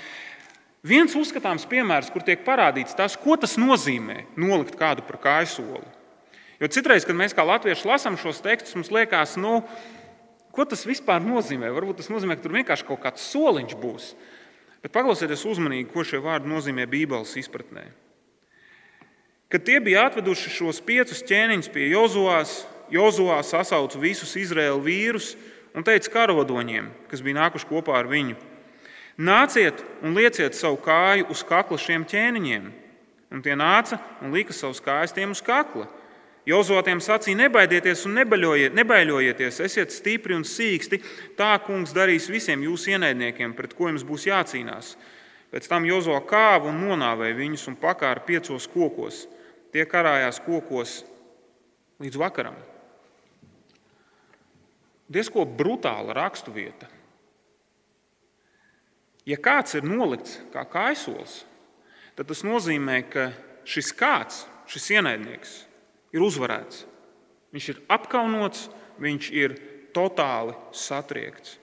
Viens 0.88 1.12
uzskatāms 1.18 1.66
piemērs, 1.68 2.08
kur 2.14 2.24
tiek 2.24 2.40
parādīts 2.46 2.96
tas, 2.96 3.16
ko 3.18 3.36
tas 3.36 3.58
nozīmē 3.60 4.22
nolikt 4.40 4.78
kādu 4.78 5.04
par 5.04 5.18
kājsoli. 5.20 5.84
Jo 6.58 6.70
citreiz, 6.72 7.04
kad 7.06 7.18
mēs 7.18 7.36
kā 7.36 7.44
latvieši 7.44 7.86
lasām 7.86 8.16
šos 8.18 8.40
tekstus, 8.42 8.74
mums 8.78 8.90
liekas, 8.94 9.36
nu, 9.38 9.60
ko 10.54 10.64
tas 10.66 10.86
vispār 10.88 11.20
nozīmē. 11.22 11.70
Varbūt 11.74 12.00
tas 12.00 12.10
nozīmē, 12.10 12.38
ka 12.38 12.46
tur 12.46 12.56
vienkārši 12.56 12.86
kaut 12.88 13.02
kāds 13.04 13.26
soliņš 13.34 13.76
būs. 13.78 14.08
Bet 14.82 14.94
paklausieties 14.94 15.44
uzmanīgi, 15.50 15.90
ko 15.92 16.06
šie 16.06 16.22
vārdi 16.24 16.50
nozīmē 16.50 16.86
Bībeles 16.90 17.36
izpratnē. 17.38 17.84
Kad 19.52 19.64
tie 19.64 19.78
bija 19.80 20.06
atveduši 20.08 20.52
šos 20.52 20.82
piecus 20.84 21.22
ķēniņus 21.28 21.70
pie 21.72 21.86
Jozovas, 21.92 22.62
Jozovā 22.92 23.38
sasauca 23.44 24.00
visus 24.00 24.34
Izraēlu 24.40 24.82
vīrus 24.84 25.34
un 25.76 25.84
teica 25.86 26.12
karavadoņiem, 26.14 26.90
kas 27.10 27.22
bija 27.24 27.42
nākuši 27.42 27.68
kopā 27.68 27.96
ar 28.00 28.10
viņu: 28.10 28.36
Nāciet 29.18 29.80
un 30.06 30.14
lieciet 30.14 30.54
savu 30.54 30.78
kāju 30.78 31.26
uz 31.34 31.42
kakla 31.42 31.78
šiem 31.82 32.04
ķēniņiem. 32.06 32.68
Un 33.34 33.42
tie 33.42 33.56
nāca 33.58 33.98
un 34.22 34.30
lika 34.32 34.54
savus 34.54 34.78
kājas 34.80 35.12
tiem 35.12 35.34
uz 35.34 35.42
kakla. 35.44 35.88
Jozotiem 36.48 37.00
sacīja: 37.02 37.36
Nebaidieties 37.42 38.06
un 38.06 38.14
nebaidieties, 38.16 39.58
esiet 39.60 39.92
stipri 39.92 40.36
un 40.38 40.46
sīksti. 40.46 41.02
Tā 41.36 41.50
kungs 41.66 41.92
darīs 41.92 42.30
visiem 42.30 42.62
jūsu 42.64 42.94
ienaidniekiem, 42.94 43.52
pret 43.58 43.74
ko 43.76 43.90
jums 43.90 44.06
būs 44.06 44.28
jācīnās. 44.30 44.94
Pēc 45.50 45.68
tam 45.68 45.84
Jozo 45.88 46.16
kāva 46.28 46.70
un 46.70 46.78
nonāvēja 46.84 47.36
viņus 47.36 47.66
un 47.68 47.76
pakāra 47.80 48.24
piecos 48.24 48.68
kokos. 48.70 49.26
Tie 49.72 49.84
karājās 49.84 50.38
kokos 50.44 51.02
līdz 52.00 52.20
vakaram. 52.20 52.56
Diezko 55.08 55.44
brutāla 55.44 56.14
raksturvieta. 56.16 56.88
Ja 59.28 59.36
kāds 59.36 59.76
ir 59.76 59.84
nolikts 59.84 60.38
kā 60.54 60.64
kaisols, 60.64 61.42
tad 62.16 62.30
tas 62.30 62.40
nozīmē, 62.46 63.02
ka 63.12 63.28
šis 63.68 63.92
kāds, 63.92 64.46
šis 64.70 64.88
ienaidnieks, 64.96 65.52
ir 66.16 66.24
uzvarēts. 66.24 66.86
Viņš 67.52 67.68
ir 67.74 67.82
apkaunots, 67.92 68.68
viņš 69.00 69.28
ir 69.36 69.56
totāli 69.96 70.56
satriekts. 70.72 71.58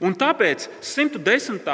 Un 0.00 0.16
tāpēc 0.16 0.70
110. 0.80 1.68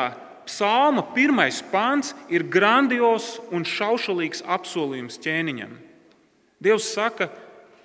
psalma 0.48 1.06
pirmais 1.14 1.62
pāns 1.70 2.16
ir 2.26 2.42
grandios 2.42 3.36
un 3.54 3.62
šaušalīgs 3.62 4.42
apsolījums 4.42 5.20
ķēniņam. 5.22 5.78
Dievs 6.62 6.90
saka, 6.94 7.30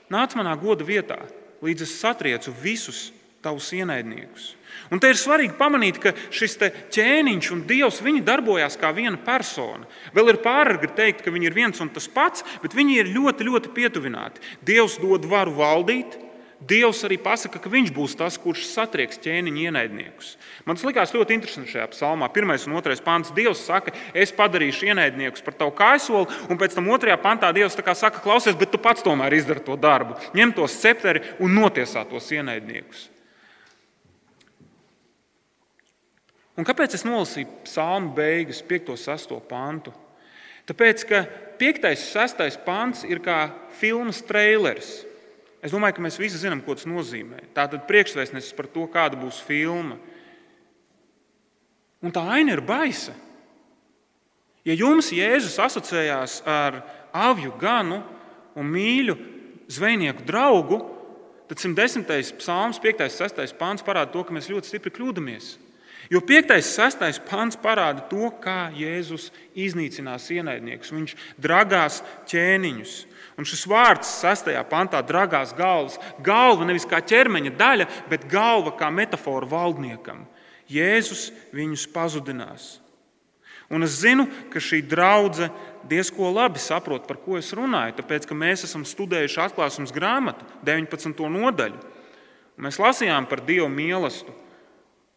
nāc 0.09 0.33
manā 0.37 0.57
goda 0.57 0.85
vietā, 0.85 1.21
līdz 1.61 1.85
es 1.85 1.97
satriecu 2.01 2.53
visus 2.63 3.11
tavus 3.45 3.69
ienaidniekus. 3.77 4.56
Un 4.91 5.01
te 5.03 5.11
ir 5.11 5.19
svarīgi 5.19 5.57
pamanīt, 5.59 5.99
ka 6.03 6.13
šis 6.31 6.57
ķēniņš 6.95 7.51
un 7.55 7.65
dievs 7.67 8.01
darbojās 8.27 8.77
kā 8.79 8.93
viena 8.95 9.17
persona. 9.17 9.87
Vēl 10.15 10.33
ir 10.33 10.43
pāragri 10.43 10.89
teikt, 10.95 11.23
ka 11.25 11.31
viņi 11.31 11.49
ir 11.49 11.57
viens 11.57 11.81
un 11.81 11.89
tas 11.89 12.07
pats, 12.07 12.45
bet 12.61 12.75
viņi 12.75 13.01
ir 13.01 13.11
ļoti, 13.15 13.43
ļoti 13.47 13.73
pietuvināti. 13.75 14.41
Dievs 14.61 14.99
dod 15.01 15.25
varu 15.25 15.57
valdīt. 15.57 16.23
Dievs 16.57 17.03
arī 17.05 17.19
pasaka, 17.21 17.59
ka 17.61 17.69
viņš 17.69 17.91
būs 17.93 18.15
tas, 18.17 18.33
kurš 18.41 18.63
satrieks 18.71 19.19
ķēniņa 19.21 19.67
ienaidniekus. 19.67 20.31
Man 20.65 20.79
tas 20.79 20.87
likās 20.87 21.13
ļoti 21.13 21.35
interesanti 21.37 21.69
šajā 21.69 21.85
psalmā. 21.91 22.31
Pirmais 22.33 22.65
un 22.65 22.73
otrais 22.79 23.03
pāns. 23.03 23.29
Dievs 23.35 23.61
saka, 23.67 23.93
es 24.17 24.33
padarīšu 24.33 24.89
ienaidniekus 24.89 25.45
par 25.45 25.53
tavu 25.59 25.75
kājsoli, 25.77 26.25
un 26.49 26.57
pēc 26.57 26.73
tam 26.73 26.89
otrajā 26.89 27.19
pantā 27.21 27.51
Dievs 27.53 27.77
saka, 27.77 28.23
klausies, 28.23 28.57
bet 28.57 28.73
tu 28.73 28.81
pats 28.81 29.05
tomēr 29.05 29.37
izdari 29.37 29.61
to 29.61 29.77
darbu. 29.77 30.17
Ņem 30.33 30.55
tos 30.57 30.79
septeri 30.81 31.21
un 31.37 31.53
notiesā 31.53 32.07
tos 32.09 32.31
ienaidniekus. 32.33 33.05
Un 36.57 36.65
kāpēc 36.65 36.95
es 36.97 37.05
nolasīju 37.05 37.49
psalmu 37.67 38.15
beigas, 38.17 38.63
5. 38.65 38.89
un 38.95 38.97
6. 38.97 39.35
pantu? 39.49 39.93
Tāpēc, 40.67 41.03
ka 41.07 41.21
5. 41.61 41.85
un 41.85 41.99
6. 42.01 42.57
pants 42.65 43.03
ir 43.05 43.21
kā 43.23 43.43
filmas 43.77 44.23
traileris. 44.25 45.03
Es 45.61 45.73
domāju, 45.73 45.97
ka 45.97 46.03
mēs 46.05 46.17
visi 46.21 46.39
zinām, 46.41 46.63
ko 46.65 46.75
tas 46.77 46.87
nozīmē. 46.89 47.43
Tā 47.53 47.67
tad 47.69 47.85
priekšvēstnesis 47.89 48.55
par 48.57 48.69
to, 48.73 48.87
kāda 48.89 49.19
būs 49.19 49.39
filma. 49.45 49.97
Un 52.01 52.13
tā 52.13 52.25
aina 52.37 52.53
ir 52.57 52.61
baisa. 52.65 53.13
Ja 54.67 54.75
jums 54.77 55.13
Jēzus 55.15 55.57
asociējās 55.63 56.41
ar 56.45 56.81
avju 57.15 57.53
ganu 57.61 58.01
un 58.57 58.67
mīļu 58.69 59.15
zvejnieku 59.71 60.25
draugu, 60.27 60.81
tad 61.47 61.61
110. 61.61 62.33
psalms, 62.41 62.81
5. 62.83 63.05
un 63.05 63.13
6. 63.13 63.55
pāns 63.57 63.85
parāda 63.85 64.11
to, 64.11 64.25
ka 64.25 64.35
mēs 64.35 64.49
ļoti 64.51 64.73
stipri 64.73 64.93
kļūdāmies. 64.97 65.53
Jo 66.09 66.21
5. 66.23 66.53
un 66.55 66.63
6. 66.63 67.19
pāns 67.27 67.57
parāda 67.59 68.05
to, 68.07 68.29
kā 68.39 68.69
Jēzus 68.71 69.27
iznīcinās 69.59 70.29
ienaidniekus. 70.31 70.93
Viņš 70.95 71.15
dragās 71.41 71.99
ķēniņus. 72.31 72.93
Un 73.37 73.45
šis 73.45 73.65
vārds 73.67 74.13
6. 74.23 74.53
pantā- 74.71 75.01
dragās 75.11 75.53
galvas. 75.57 75.99
Galva 76.23 76.65
nevis 76.65 76.87
kā 76.87 77.01
ķermeņa 77.03 77.51
daļa, 77.57 77.87
bet 78.09 78.27
galva 78.31 78.71
kā 78.71 78.87
metāfora 78.89 79.45
valdniekam. 79.45 80.25
Jēzus 80.71 81.31
viņus 81.53 81.87
pazudinās. 81.91 82.79
Un 83.69 83.83
es 83.83 83.99
zinu, 83.99 84.27
ka 84.49 84.59
šī 84.59 84.79
draudzene 84.87 85.51
diezko 85.87 86.31
labi 86.31 86.59
saprot, 86.59 87.07
par 87.07 87.17
ko 87.17 87.35
es 87.37 87.51
runāju, 87.51 87.97
tāpēc 87.99 88.25
ka 88.27 88.35
mēs 88.35 88.63
esam 88.63 88.85
studējuši 88.87 89.41
atklāsmes 89.43 89.91
grāmatu, 89.91 90.45
19. 90.63 91.27
nodaļu. 91.27 91.79
Mēs 92.57 92.79
lasījām 92.79 93.27
par 93.27 93.43
Dieva 93.45 93.67
mīlestību, 93.67 94.33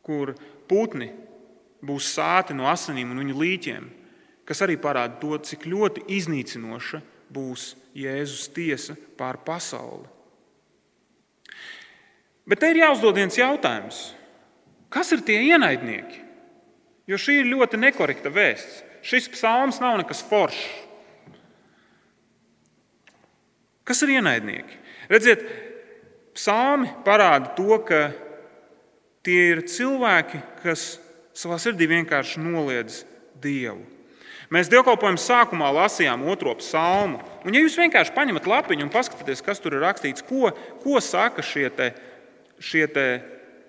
kur 0.03 0.35
putni 0.71 1.11
būs 1.83 2.13
sāti 2.15 2.55
no 2.55 2.69
asinīm 2.71 3.11
un 3.11 3.23
viņu 3.25 3.37
līķiem, 3.41 3.91
kas 4.47 4.63
arī 4.65 4.79
parāda 4.81 5.19
to, 5.21 5.35
cik 5.39 5.67
ļoti 5.71 6.07
iznīcinoša 6.17 7.03
būs 7.31 7.75
Jēzus 7.97 8.49
tiesa 8.55 8.95
pār 9.19 9.41
pasauli. 9.47 10.07
Bet 12.47 12.63
te 12.63 12.71
ir 12.73 12.81
jāuzdod 12.83 13.19
viens 13.19 13.37
jautājums. 13.39 14.11
Kas 14.91 15.13
ir 15.15 15.23
tie 15.27 15.39
ienaidnieki? 15.53 16.25
Jo 17.11 17.19
šī 17.19 17.41
ir 17.41 17.51
ļoti 17.51 17.79
nekorekta 17.79 18.31
vēsts. 18.35 18.81
Šis 19.07 19.29
psalms 19.33 19.79
nav 19.83 19.99
nekas 20.01 20.23
foršs. 20.27 20.65
Kas 23.87 24.03
ir 24.05 24.13
ienaidnieki? 24.19 24.77
Redziet, 25.11 25.41
psalmi 26.37 26.91
parāda 27.07 27.55
to, 27.57 27.79
ka 27.87 28.11
tie 29.27 29.41
ir 29.55 29.65
cilvēki, 29.69 30.41
kas 30.65 30.99
savā 31.37 31.59
sirdī 31.61 31.89
vienkārši 31.91 32.43
noliedz 32.43 33.05
Dievu. 33.41 33.83
Mēs 34.51 34.67
dievkalpojuma 34.67 35.21
sākumā 35.21 35.69
lasījām 35.77 36.25
otro 36.27 36.57
psalmu. 36.59 37.21
Un, 37.47 37.55
ja 37.55 37.63
jūs 37.63 37.77
vienkārši 37.79 38.15
paņemat 38.17 38.49
lapiņu 38.51 38.83
un 38.83 38.91
paskatāties, 38.91 39.45
kas 39.47 39.63
tur 39.63 39.77
ir 39.77 39.85
rakstīts, 39.85 40.25
ko, 40.27 40.51
ko 40.83 40.99
saka 41.05 41.45
šie, 41.47 41.69
te, 41.71 41.93
šie 42.59 42.89
te 42.91 43.05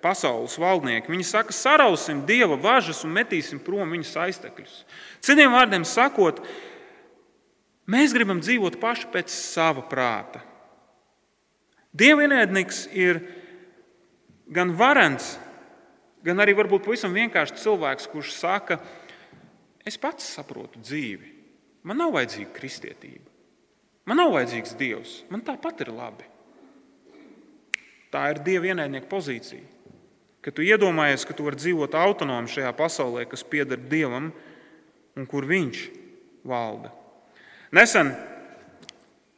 pasaules 0.02 0.58
valdnieki. 0.58 1.12
Viņi 1.12 1.28
saka, 1.28 1.54
sarausim 1.54 2.24
dieva 2.26 2.58
važas 2.58 3.04
un 3.06 3.14
metīsim 3.14 3.62
prom 3.62 3.94
viņa 3.94 4.08
saistekļus. 4.10 4.80
Citiem 5.22 5.54
vārdiem 5.54 5.86
sakot, 5.86 6.42
mēs 7.86 8.14
gribam 8.16 8.42
dzīvot 8.42 8.80
paši 8.82 9.06
pēc 9.14 9.30
sava 9.30 9.86
prāta. 9.86 10.42
Dieva 11.94 12.26
ienaidnieks 12.26 12.88
ir 12.96 13.22
gan 14.54 14.74
varants, 14.76 15.34
gan 16.24 16.40
arī 16.44 16.54
varbūt 16.58 16.86
pavisam 16.86 17.14
vienkāršs 17.16 17.64
cilvēks, 17.64 18.08
kurš 18.12 18.34
saka, 18.36 18.78
es 19.84 19.98
pats 20.00 20.28
saprotu 20.36 20.82
dzīvi. 20.82 21.32
Man 21.88 21.98
nav 21.98 22.12
vajadzīga 22.14 22.54
kristietība. 22.54 23.26
Man 24.06 24.18
nav 24.20 24.32
vajadzīgs 24.34 24.76
Dievs. 24.78 25.16
Man 25.30 25.42
tāpat 25.46 25.82
ir 25.82 25.90
labi. 25.94 26.26
Tā 28.12 28.28
ir 28.30 28.42
Dieva 28.44 28.70
ienaidnieka 28.70 29.08
pozīcija 29.10 29.72
ka 30.42 30.50
tu 30.50 30.64
iedomājies, 30.66 31.24
ka 31.24 31.36
tu 31.38 31.46
vari 31.46 31.58
dzīvot 31.60 31.94
autonomi 31.94 32.50
šajā 32.50 32.72
pasaulē, 32.74 33.24
kas 33.30 33.46
pieder 33.46 33.78
Dievam 33.78 34.32
un 35.14 35.26
kur 35.30 35.46
Viņš 35.46 35.84
valda. 36.48 36.90
Nesen 37.72 38.10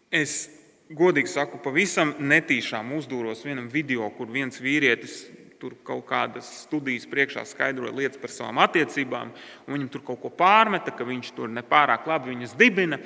es 0.08 0.48
godīgi 0.92 1.30
saku, 1.30 1.60
pavisam 1.64 2.12
netīšām 2.20 2.92
uzdūros 2.98 3.44
vienam 3.46 3.70
video, 3.72 4.08
kur 4.16 4.28
viens 4.32 4.60
vīrietis 4.60 5.22
tur 5.60 5.78
kaut 5.86 6.04
kādas 6.08 6.48
studijas 6.66 7.06
priekšā 7.08 7.44
skaidroja 7.48 7.94
lietas 7.94 8.20
par 8.20 8.32
savām 8.32 8.60
attiecībām, 8.66 9.30
un 9.64 9.76
viņam 9.76 9.88
tur 9.94 10.04
kaut 10.04 10.20
ko 10.20 10.30
pārmeta, 10.34 10.92
ka 10.92 11.06
viņš 11.08 11.32
tur 11.36 11.48
nepārāk 11.48 12.04
labi 12.10 12.34
viņas 12.34 12.56
dibina. 12.60 13.00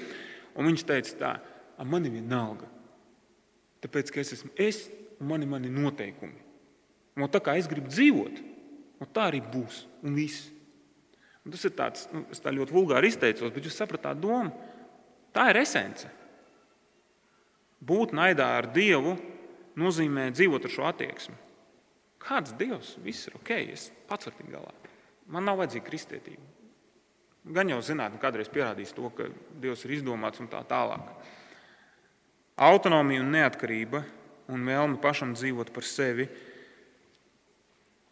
Viņš 0.58 0.82
teica, 0.88 1.14
tā, 1.20 1.32
man 1.86 2.08
ir 2.08 2.16
vienalga. 2.16 2.66
Tāpēc, 3.84 4.10
ka 4.10 4.22
es 4.24 4.34
esmu 4.34 4.50
es 4.58 4.88
un 5.20 5.30
man 5.30 5.44
ir 5.44 5.50
mani 5.50 5.70
noteikumi. 5.70 6.40
Un 7.18 7.30
tā 7.30 7.38
kā 7.42 7.54
es 7.58 7.68
gribu 7.70 7.90
dzīvot, 7.90 8.40
tā 9.14 9.28
arī 9.30 9.38
būs. 9.42 9.84
Un 10.02 10.18
viss. 10.18 10.48
Un 11.46 11.54
tas 11.54 11.62
ir 11.64 11.74
tāds, 11.78 12.08
nu, 12.12 12.24
es 12.34 12.42
tā 12.42 12.50
ļoti 12.54 12.74
vulgāri 12.74 13.10
izteicos, 13.12 13.54
bet 13.54 13.66
jūs 13.66 13.78
sapratāt 13.78 14.18
domu. 14.18 14.50
Tā 15.34 15.48
ir 15.52 15.60
esence. 15.62 16.10
Būt 17.78 18.14
naidā 18.16 18.48
ar 18.58 18.70
Dievu 18.74 19.14
nozīmē 19.78 20.28
dzīvot 20.34 20.66
ar 20.66 20.74
šo 20.74 20.86
attieksmi. 20.90 21.36
Kāds 22.18 22.54
Dievs? 22.58 22.96
Viss 23.04 23.28
ir 23.30 23.38
ok, 23.38 23.52
es 23.72 23.88
pats 24.08 24.26
varu 24.26 24.40
tikt 24.40 24.52
galā. 24.56 24.72
Man 25.30 25.46
nav 25.46 25.60
vajadzīga 25.60 25.86
kristietība. 25.86 26.44
Gan 27.54 27.70
jau 27.70 27.78
zinātnē, 27.84 28.18
kādreiz 28.20 28.50
pierādīs 28.52 28.92
to, 28.96 29.08
ka 29.14 29.28
Dievs 29.62 29.84
ir 29.86 29.94
izdomāts 29.96 30.42
un 30.42 30.50
tā 30.50 30.60
tālāk. 30.68 31.06
Autonomija 32.58 33.22
un 33.22 33.30
neatkarība 33.32 34.02
un 34.50 34.66
vēlme 34.66 34.98
pašam 35.00 35.36
dzīvot 35.36 35.70
par 35.72 35.86
sevi 35.86 36.26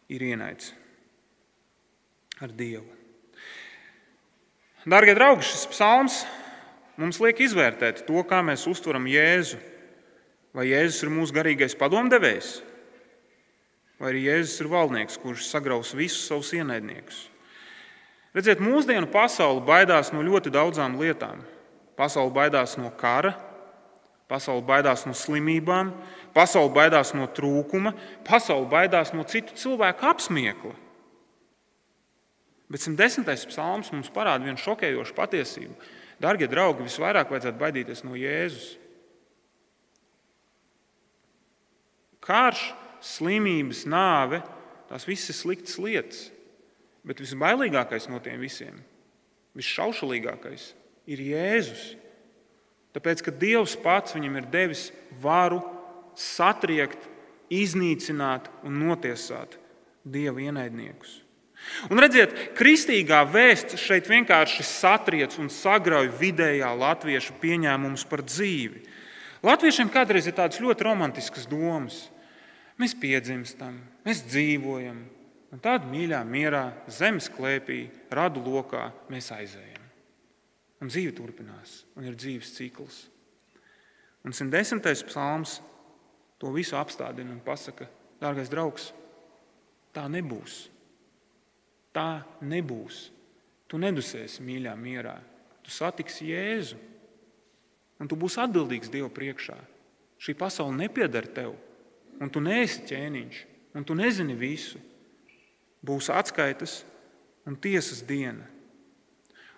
ir 0.07 0.23
ienaids 0.23 0.71
ar 2.39 2.53
Dievu. 2.55 2.87
Darbie 4.87 5.17
draugi, 5.17 5.43
šis 5.43 5.65
psalms 5.73 6.21
mums 7.01 7.21
liek 7.23 7.39
izvērtēt 7.45 8.05
to, 8.07 8.21
kā 8.27 8.41
mēs 8.45 8.67
uztveram 8.69 9.07
Jēzu. 9.09 9.59
Vai 10.57 10.69
Jēzus 10.71 11.03
ir 11.05 11.11
mūsu 11.13 11.35
garīgais 11.35 11.75
padomdevējs, 11.77 12.51
vai 14.01 14.09
arī 14.09 14.23
Jēzus 14.25 14.63
ir 14.63 14.69
valdnieks, 14.71 15.19
kurš 15.21 15.49
sagraus 15.51 15.91
visus 15.93 16.23
savus 16.25 16.49
ienaidniekus. 16.57 17.27
Redziet, 18.33 18.61
mūsdienu 18.63 19.09
pasaule 19.11 19.61
baidās 19.65 20.09
no 20.13 20.23
ļoti 20.25 20.49
daudzām 20.53 20.97
lietām. 20.97 21.43
Pasaule 21.97 22.33
baidās 22.33 22.73
no 22.77 22.89
kara, 22.97 23.35
pasaule 24.29 24.65
baidās 24.65 25.05
no 25.05 25.13
slimībām, 25.17 25.93
Pasaule 26.37 26.69
baidās 26.69 27.15
no 27.17 27.25
trūkuma, 27.33 27.95
pasaule 28.27 28.67
baidās 28.69 29.09
no 29.15 29.23
citu 29.25 29.55
cilvēku 29.57 30.05
apsmiekla. 30.05 30.75
Bet 32.69 32.83
110. 32.83 33.47
psalms 33.49 33.89
mums 33.93 34.11
parāda 34.13 34.45
vienu 34.45 34.59
šokējošu 34.61 35.15
patiesību. 35.17 35.73
Darbie 36.21 36.49
draugi, 36.49 36.85
visvairāk 36.87 37.29
vajadzētu 37.29 37.61
baidīties 37.61 38.03
no 38.05 38.17
Jēzus. 38.17 38.71
Karš, 42.25 42.63
slimības, 43.05 43.85
nāve, 43.87 44.41
tās 44.89 45.05
visas 45.07 45.31
ir 45.31 45.37
sliktas 45.37 45.77
lietas. 45.79 46.23
Bet 47.07 47.21
visbailīgākais 47.23 48.09
no 48.11 48.19
tiem 48.19 48.41
visiem, 48.43 48.81
visšaušalīgākais, 49.55 50.71
ir 51.07 51.21
Jēzus. 51.23 51.85
Tāpēc, 52.97 53.21
ka 53.23 53.31
Dievs 53.31 53.77
pats 53.79 54.17
viņam 54.17 54.41
ir 54.41 54.49
devis 54.51 54.89
varu 55.21 55.61
satriekt, 56.17 57.05
iznīcināt 57.53 58.49
un 58.67 58.81
notiesāt 58.81 59.55
dieva 60.03 60.41
ienaidniekus. 60.43 61.21
Un 61.91 62.01
redziet, 62.01 62.33
kristīgā 62.57 63.21
vēsts 63.29 63.77
šeit 63.81 64.07
vienkārši 64.09 64.65
satriec 64.65 65.35
un 65.41 65.49
sagrauj 65.53 66.09
vidējā 66.19 66.69
latviešu 66.73 67.35
pieņēmumus 67.41 68.05
par 68.09 68.23
dzīvi. 68.25 68.83
Latviešiem 69.45 69.91
kādreiz 69.93 70.27
ir 70.27 70.35
tādas 70.37 70.61
ļoti 70.63 70.87
romantiskas 70.87 71.45
domas. 71.49 72.07
Mēs 72.77 72.93
piedzimstam, 72.97 73.77
mēs 74.05 74.23
dzīvojam, 74.29 74.99
un 75.53 75.61
tādā 75.63 75.89
mīļā, 75.89 76.21
mierā, 76.29 76.63
zemes 76.93 77.29
klēpī, 77.33 77.87
radu 78.13 78.43
lokā 78.45 78.89
mēs 79.11 79.31
aizējam. 79.33 79.85
Un 80.81 80.91
dzīve 80.91 81.13
turpinās, 81.17 81.81
un 81.97 82.05
ir 82.05 82.17
dzīves 82.17 82.53
cikls. 82.53 82.99
Un 84.25 84.33
110. 84.35 84.83
psalms 85.09 85.57
to 86.37 86.51
visu 86.53 86.77
apstādina 86.77 87.33
un 87.33 87.41
pasaka, 87.41 87.87
dārgais 88.21 88.51
draugs, 88.51 88.91
tā 89.95 90.05
nebūs. 90.11 90.67
Tā 91.95 92.23
nebūs. 92.41 93.07
Tu 93.67 93.79
nedusēsi 93.81 94.43
mīļā 94.45 94.73
mierā. 94.79 95.17
Tu 95.65 95.73
satiksi 95.73 96.29
Jēzu. 96.31 96.79
Un 97.99 98.09
tu 98.09 98.17
būsi 98.19 98.39
atbildīgs 98.43 98.91
Dievu 98.93 99.09
priekšā. 99.13 99.57
Šī 100.21 100.33
pasaule 100.37 100.75
nepieder 100.77 101.27
tev, 101.29 101.53
un 102.21 102.29
tu 102.33 102.41
neesi 102.41 102.81
ķēniņš, 102.89 103.39
un 103.77 103.85
tu 103.85 103.97
nezini 103.97 104.33
visu. 104.37 104.79
Būs 105.85 106.09
atskaites 106.13 106.79
un 107.45 107.57
tiesas 107.61 108.01
diena. 108.05 108.45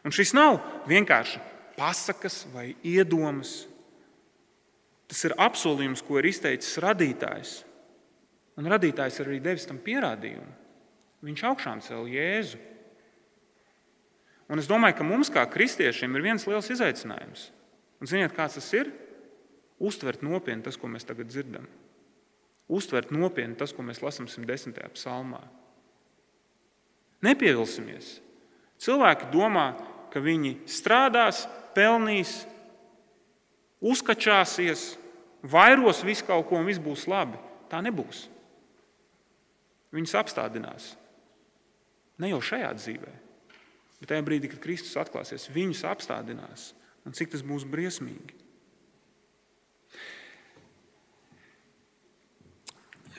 Un 0.04 0.16
šis 0.16 0.34
nav 0.36 0.60
vienkārši 0.88 1.40
pasakas 1.78 2.44
vai 2.54 2.74
iedomas 2.84 3.70
Tas 5.10 5.26
ir 5.26 5.34
apsolījums, 5.42 6.04
ko 6.06 6.20
ir 6.20 6.30
izteicis 6.30 6.78
radītājs. 6.84 7.54
Un 8.62 8.70
radītājs 8.70 9.18
ir 9.18 9.32
arī 9.32 9.40
devis 9.42 9.66
tam 9.66 9.80
pierādījumu. 9.82 10.52
Viņš 11.26 11.44
augšām 11.50 11.82
cēlīja 11.84 12.26
Jēzu. 12.30 12.60
Un 14.50 14.62
es 14.62 14.70
domāju, 14.70 14.98
ka 14.98 15.06
mums, 15.06 15.30
kā 15.30 15.44
kristiešiem, 15.46 16.16
ir 16.16 16.26
viens 16.26 16.48
liels 16.48 16.72
izaicinājums. 16.74 17.50
Un 18.00 18.10
ziniet, 18.10 18.34
kāds 18.34 18.58
tas 18.58 18.72
ir? 18.74 18.90
uztvert 19.80 20.22
nopietni 20.22 20.64
tas, 20.64 20.78
ko 20.78 20.92
mēs 20.92 21.08
tagad 21.08 21.32
dzirdam. 21.32 21.66
Uztvert 22.70 23.14
nopietni 23.16 23.58
tas, 23.58 23.74
ko 23.74 23.84
mēs 23.86 24.04
lasām 24.04 24.28
110. 24.30 24.78
psalmā. 24.94 25.42
Nepievilsimies. 27.26 28.20
Cilvēki 28.80 29.32
domā, 29.34 29.74
ka 30.14 30.22
viņi 30.24 30.60
strādās, 30.70 31.44
pelnīs, 31.76 32.44
uzkačāsies, 33.84 34.94
vairos 35.44 36.04
visu 36.06 36.28
kaut 36.28 36.48
ko 36.48 36.60
un 36.60 36.70
viss 36.70 36.84
būs 36.84 37.08
labi. 37.10 37.40
Tā 37.72 37.82
nebūs. 37.86 38.28
Viņus 39.96 40.16
apstādinās. 40.20 40.94
Ne 42.20 42.34
jau 42.34 42.42
šajā 42.44 42.74
dzīvē, 42.76 43.14
bet 44.02 44.12
tajā 44.12 44.26
brīdī, 44.28 44.52
kad 44.52 44.62
Kristus 44.64 44.98
atklāsies, 45.00 45.48
viņus 45.54 45.86
apstādinās. 45.88 46.74
Un 47.08 47.16
cik 47.16 47.32
tas 47.32 47.44
būs 47.46 47.64
briesmīgi. 47.68 48.36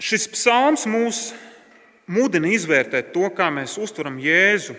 Šis 0.01 0.29
psalms 0.33 0.87
mūs 0.89 1.31
mudina 2.09 2.49
izvērtēt 2.53 3.13
to, 3.15 3.27
kā 3.37 3.51
mēs 3.53 3.77
uztveram 3.81 4.21
Jēzu. 4.21 4.77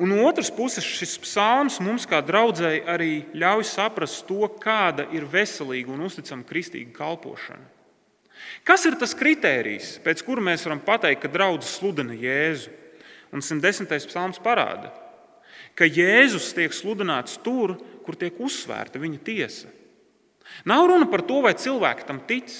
Un 0.00 0.08
no 0.08 0.22
otras 0.24 0.48
puses, 0.52 0.86
šis 0.86 1.18
psalms 1.20 1.76
mums, 1.84 2.06
kā 2.08 2.22
draudzēji, 2.24 2.84
arī 2.88 3.10
ļauj 3.36 3.66
saprast 3.68 4.24
to, 4.28 4.46
kāda 4.60 5.04
ir 5.12 5.28
veselīga 5.28 5.92
un 5.92 6.06
uzticama 6.06 6.46
kristīga 6.48 6.94
kalpošana. 6.96 7.68
Kas 8.66 8.86
ir 8.88 8.96
tas 8.98 9.12
kritērijs, 9.18 9.98
pēc 10.04 10.22
kura 10.24 10.42
mēs 10.44 10.64
varam 10.66 10.80
pateikt, 10.82 11.24
ka 11.24 11.30
draudzes 11.32 11.76
sludina 11.76 12.16
Jēzu? 12.16 12.72
Un 13.32 13.40
110. 13.40 13.88
psalms 14.10 14.40
parāda, 14.42 14.90
ka 15.78 15.88
Jēzus 15.88 16.50
tiek 16.56 16.74
sludināts 16.76 17.38
tur, 17.40 17.78
kur 18.04 18.18
tiek 18.18 18.36
uzsvērta 18.36 19.00
viņa 19.00 19.22
tiesa. 19.24 19.70
Nav 20.68 20.90
runa 20.90 21.08
par 21.08 21.24
to, 21.24 21.40
vai 21.44 21.54
cilvēki 21.56 22.06
tam 22.08 22.20
tic. 22.28 22.52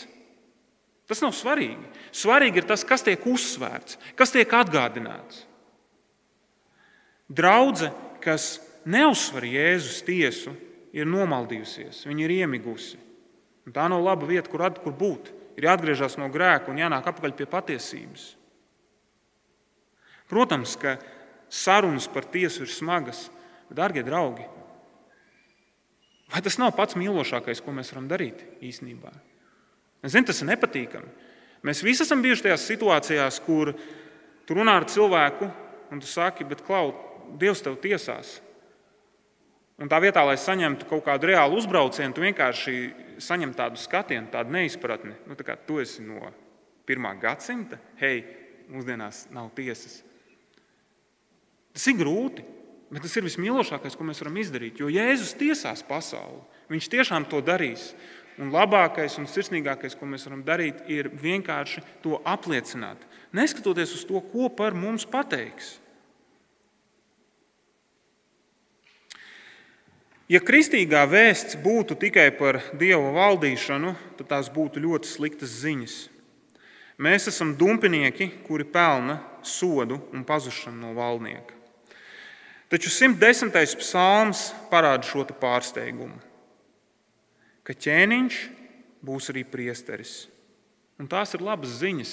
Tas 1.11 1.21
nav 1.21 1.35
svarīgi. 1.37 1.91
Svarīgi 2.15 2.63
ir 2.63 2.69
tas, 2.69 2.87
kas 2.89 3.05
tiek 3.05 3.21
uzsvērts, 3.29 3.99
kas 4.17 4.33
tiek 4.33 4.49
atgādināts. 4.57 5.43
Draudzene, 7.33 7.93
kas 8.23 8.57
neuzsver 8.89 9.45
Jēzus 9.45 10.01
tiesu, 10.07 10.55
ir 10.93 11.09
nomaldījusies, 11.09 12.05
viņa 12.09 12.25
ir 12.25 12.35
iemigusi. 12.43 12.99
Un 13.67 13.75
tā 13.75 13.87
nav 13.91 14.03
laba 14.05 14.29
vieta, 14.29 14.51
kur, 14.51 14.65
kur 14.83 14.95
būt. 14.97 15.31
Ir 15.57 15.69
jāatgriežas 15.69 16.17
no 16.21 16.29
grēka 16.33 16.73
un 16.73 16.81
jānāk 16.81 17.07
atpakaļ 17.09 17.35
pie 17.37 17.47
patiesības. 17.49 18.25
Protams, 20.33 20.79
ka 20.81 20.97
sarunas 21.53 22.09
par 22.09 22.25
tiesu 22.33 22.65
ir 22.65 22.73
smagas, 22.73 23.27
bet, 23.29 23.39
darbie 23.73 24.03
draugi, 24.05 24.45
vai 26.33 26.43
tas 26.45 26.59
nav 26.61 26.75
pats 26.77 26.97
mīlošākais, 26.97 27.63
ko 27.65 27.75
mēs 27.77 27.93
varam 27.93 28.09
darīt 28.11 28.45
īstenībā? 28.65 29.13
Es 30.03 30.15
zinu, 30.15 30.29
tas 30.29 30.43
ir 30.43 30.51
nepatīkami. 30.51 31.11
Mēs 31.63 31.83
visi 31.87 32.03
esam 32.03 32.23
bijuši 32.25 32.49
tajās 32.49 32.67
situācijās, 32.67 33.39
kur 33.47 33.73
tu 34.47 34.57
runā 34.59 34.81
ar 34.81 34.89
cilvēku, 34.91 35.49
un 35.93 36.01
tu 36.03 36.09
saki, 36.11 36.49
bet 36.49 36.65
klau, 36.67 36.93
Dievs 37.39 37.63
tev 37.65 37.79
tiesās. 37.81 38.41
Un 39.81 39.89
tā 39.89 39.97
vietā, 40.03 40.21
lai 40.27 40.35
saņemtu 40.37 40.85
kaut 40.91 41.05
kādu 41.07 41.31
reālu 41.31 41.57
uzbraucienu, 41.57 42.13
tu 42.13 42.21
vienkārši 42.21 42.75
saņem 43.23 43.55
tādu 43.57 43.81
skatienu, 43.81 44.29
tādu 44.29 44.53
neizpratni. 44.53 45.15
Nu, 45.25 45.39
tā 45.39 45.47
kā 45.47 45.57
tu 45.57 45.79
esi 45.81 46.05
no 46.05 46.29
pirmā 46.85 47.15
gadsimta, 47.23 47.79
hei, 48.03 48.21
mūsdienās 48.69 49.29
nav 49.33 49.49
tiesas. 49.57 50.03
Tas 51.73 51.87
ir 51.89 51.99
grūti, 51.99 52.45
bet 52.93 53.05
tas 53.07 53.15
ir 53.17 53.25
vismīlošākais, 53.27 53.97
ko 53.97 54.07
mēs 54.09 54.21
varam 54.21 54.41
izdarīt. 54.43 54.81
Jo 54.81 54.91
Jēzus 54.93 55.37
tiesās 55.41 55.85
pasauli. 55.89 56.43
Viņš 56.73 56.91
tiešām 56.93 57.29
to 57.29 57.41
darīs. 57.45 57.93
Un 58.41 58.49
labākais 58.53 59.19
un 59.21 59.29
sirsnīgākais, 59.29 59.95
ko 59.97 60.09
mēs 60.09 60.25
varam 60.25 60.41
darīt, 60.45 60.81
ir 60.89 61.11
vienkārši 61.21 61.83
to 62.05 62.17
apliecināt. 62.25 63.01
Neskatoties 63.37 63.93
uz 63.97 64.07
to, 64.09 64.21
ko 64.33 64.49
par 64.53 64.77
mums 64.77 65.05
pateiks. 65.09 65.77
Ja 70.33 70.41
kristīgā 70.41 71.03
vēsts 71.11 71.59
būtu 71.61 71.99
tikai 72.01 72.31
par 72.39 72.63
dieva 72.81 73.11
valdīšanu, 73.13 73.93
tad 74.17 74.31
tās 74.31 74.49
būtu 74.53 74.81
ļoti 74.81 75.11
sliktas 75.11 75.59
ziņas. 75.61 75.97
Mēs 77.03 77.29
esam 77.29 77.53
dumpinieki, 77.59 78.31
kuri 78.47 78.65
pelna 78.65 79.19
sodu 79.45 79.99
un 80.15 80.25
pazušanu 80.25 80.87
no 80.87 80.95
valdnieka. 80.97 81.62
Taču 82.73 82.89
110. 82.89 83.53
psalms 83.83 84.47
parāda 84.71 85.05
šo 85.05 85.27
pārsteigumu, 85.29 86.17
ka 87.69 87.75
ķēniņš 87.77 88.39
būs 89.05 89.29
arī 89.29 89.43
priesteris. 89.45 90.15
Un 90.97 91.11
tās 91.11 91.35
ir 91.37 91.45
labas 91.45 91.75
ziņas 91.83 92.13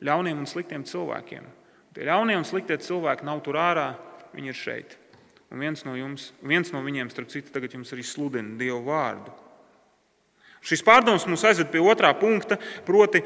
ļauniem 0.00 0.40
un 0.40 0.48
sliktiem 0.48 0.86
cilvēkiem. 0.88 1.44
Tie 1.92 2.06
ļaunie 2.06 2.38
un 2.38 2.46
sliktie 2.48 2.78
cilvēki 2.80 3.26
nav 3.28 3.42
tur 3.44 3.58
ārā, 3.60 3.90
viņi 4.32 4.52
ir 4.52 4.56
šeit. 4.56 4.96
Un 5.50 5.60
viens 5.60 5.84
no, 5.84 5.96
jums, 5.98 6.30
viens 6.40 6.70
no 6.72 6.80
viņiem, 6.84 7.10
starp 7.10 7.28
citu, 7.32 7.50
tagad 7.52 7.74
jums 7.74 7.90
arī 7.92 8.06
sludina 8.06 8.56
Dievu 8.56 8.80
vārdu. 8.86 9.34
Šis 10.64 10.84
pārdoms 10.86 11.26
mūs 11.28 11.42
aizved 11.48 11.68
pie 11.72 11.82
otrā 11.82 12.12
punkta, 12.16 12.60
proti, 12.86 13.20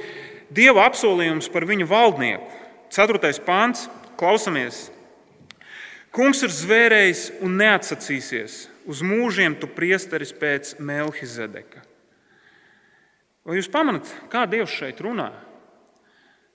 Dieva 0.55 0.89
apsolījums 0.89 1.51
par 1.53 1.67
viņu 1.71 1.87
valdnieku. 1.91 2.51
Ceturtais 2.95 3.39
pāns, 3.43 3.87
klausamies. 4.19 4.89
Kungs 6.15 6.45
ir 6.47 6.53
zvērējis 6.55 7.25
un 7.43 7.57
neatsacīsies. 7.59 8.69
Uz 8.87 9.01
mūžiem 9.03 9.57
tu 9.59 9.67
priesteris 9.67 10.31
pēc 10.37 10.77
Melhizedeka. 10.79 11.83
Vai 13.45 13.59
jūs 13.59 13.69
pamanāt, 13.73 14.09
kā 14.31 14.45
Dievs 14.49 14.73
šeit 14.73 15.01
runā? 15.03 15.33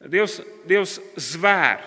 Dievs, 0.07 0.39
Dievs 0.69 0.97
zvēr. 1.19 1.83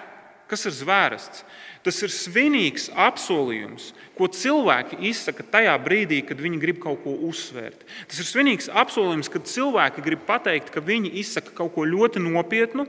Kas 0.53 0.67
ir 0.69 0.75
zvērsts? 0.77 1.47
Tas 1.83 1.97
ir 2.05 2.13
svinīgs 2.13 2.91
apsolījums, 2.93 3.89
ko 4.19 4.29
cilvēki 4.29 4.99
izsaka 5.09 5.47
tajā 5.55 5.73
brīdī, 5.83 6.21
kad 6.29 6.43
viņi 6.45 6.61
grib 6.61 6.83
kaut 6.83 7.01
ko 7.07 7.15
uzsvērt. 7.31 7.87
Tas 8.11 8.21
ir 8.21 8.29
svinīgs 8.29 8.69
apsolījums, 8.69 9.33
kad 9.33 9.49
cilvēki 9.49 10.05
grib 10.05 10.27
pateikt, 10.29 10.69
ka 10.75 10.85
viņi 10.85 11.15
izsaka 11.23 11.57
kaut 11.57 11.73
ko 11.75 11.87
ļoti 11.89 12.21
nopietnu 12.23 12.85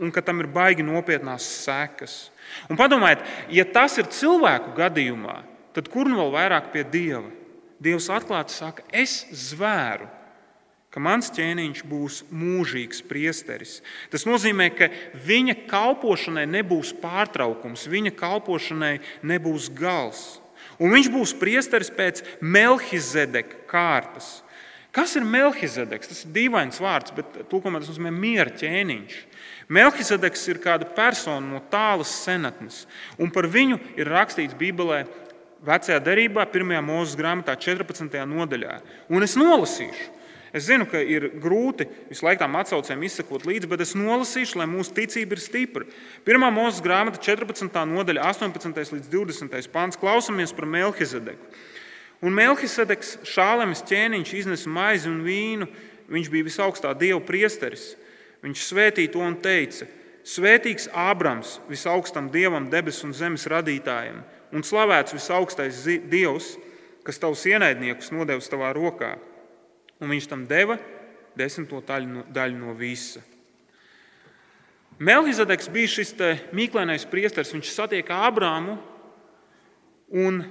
un 0.00 0.12
ka 0.14 0.22
tam 0.24 0.40
ir 0.42 0.48
baigi 0.50 0.86
nopietnās 0.86 1.46
sekas. 1.64 2.30
Un 2.70 2.78
padomājiet, 2.80 3.22
ja 3.52 3.66
tas 3.68 3.98
ir 4.00 4.08
cilvēku 4.10 4.74
gadījumā, 4.78 5.40
tad 5.76 5.90
kur 5.92 6.08
nu 6.10 6.18
vēl 6.22 6.32
vairāk 6.34 6.72
pie 6.74 6.86
Dieva? 6.88 7.28
Dievs 7.80 8.10
atklāti 8.12 8.52
saka, 8.52 8.84
es 8.92 9.22
zvēru 9.32 10.08
ka 10.90 10.98
mans 11.02 11.30
ķēniņš 11.34 11.84
būs 11.86 12.20
mūžīgs 12.34 13.04
priesteris. 13.06 13.78
Tas 14.10 14.26
nozīmē, 14.26 14.70
ka 14.74 14.90
viņa 15.26 15.60
kalpošanai 15.70 16.48
nebūs 16.50 16.92
pārtraukums, 16.98 17.86
viņa 17.90 18.14
kalpošanai 18.18 18.96
nebūs 19.22 19.70
gals. 19.78 20.40
Un 20.82 20.94
viņš 20.94 21.10
būs 21.12 21.34
priesteris 21.38 21.92
pēc 21.94 22.24
Melhizedeka 22.40 23.62
kārtas. 23.70 24.40
Kas 24.90 25.14
ir 25.14 25.26
Melhizedeks? 25.28 26.10
Tas 26.10 26.24
ir 26.24 26.34
dīvains 26.34 26.80
vārds, 26.82 27.14
bet 27.14 27.44
tūkojumā 27.52 27.82
tas 27.82 27.92
nozīmē 27.92 28.10
miera 28.10 28.50
ķēniņš. 28.50 29.18
Melhizedeks 29.70 30.48
ir 30.50 30.58
kāda 30.58 30.88
persona 30.96 31.46
no 31.46 31.60
tālas 31.70 32.10
senatnes, 32.24 32.84
un 33.18 33.30
par 33.30 33.46
viņu 33.46 33.78
ir 34.00 34.10
rakstīts 34.10 34.56
Bībelē, 34.58 35.04
Vecajā 35.60 35.98
derībā, 36.00 36.46
1. 36.48 36.78
mūža 36.80 37.18
grāmatā, 37.20 37.52
14. 37.60 38.16
nodaļā. 38.24 38.78
Un 39.12 39.26
es 39.26 39.36
nolasīšu. 39.36 40.06
Es 40.56 40.64
zinu, 40.66 40.86
ka 40.90 40.98
ir 40.98 41.28
grūti 41.38 41.84
visu 42.08 42.24
laiku 42.26 42.40
tām 42.42 42.56
atsaucēm 42.58 43.04
izsekot 43.06 43.44
līdzi, 43.46 43.68
bet 43.70 43.84
es 43.84 43.92
nolasīšu, 43.94 44.58
lai 44.58 44.66
mūsu 44.66 44.94
ticība 44.96 45.36
ir 45.36 45.42
stipra. 45.44 45.84
Pirmā 46.26 46.48
mūzes 46.50 46.82
grāmata, 46.82 47.20
14. 47.22 47.76
nodaļa, 47.92 48.24
18. 48.32 48.80
līdz 48.96 49.12
20. 49.12 49.68
pāns. 49.70 50.00
Klausamies 50.00 50.56
par 50.56 50.66
Melkizedeku. 50.66 51.52
Un 52.24 52.34
Melkisedeks, 52.36 53.20
šālemes 53.28 53.84
ķēniņš, 53.86 54.34
iznesa 54.40 54.72
maizi 54.72 55.12
un 55.12 55.22
vīnu. 55.24 55.70
Viņš 56.10 56.32
bija 56.32 56.48
visaugstā 56.48 56.96
dieva 56.98 57.20
priesteris. 57.22 57.92
Viņš 58.44 58.66
svētīja 58.66 59.12
to 59.14 59.24
un 59.24 59.36
teica: 59.42 59.88
Svētīgs 60.24 60.88
Ābrams, 60.96 61.58
visaugstam 61.68 62.28
dievam, 62.32 62.70
debesu 62.72 63.08
un 63.08 63.16
zemes 63.16 63.48
radītājam, 63.50 64.22
un 64.52 64.64
slavēts 64.64 65.16
visaugstais 65.16 65.84
dievs, 66.10 66.54
kas 67.04 67.20
tavus 67.20 67.46
ienaidniekus 67.48 68.12
nodevis 68.12 68.48
tavā 68.52 68.72
rokā 68.76 69.16
un 70.00 70.12
viņš 70.14 70.28
tam 70.30 70.46
deva 70.48 70.78
desmito 71.38 71.80
daļu 71.86 72.08
no, 72.08 72.24
daļu 72.32 72.58
no 72.58 72.74
visa. 72.76 73.22
Melhizedeks 75.00 75.70
bija 75.72 75.88
šis 75.88 76.10
mīklainais 76.52 77.06
priesteris. 77.08 77.54
Viņš 77.54 77.70
satiek 77.72 78.10
Ābrāmu 78.12 78.76
un 80.12 80.42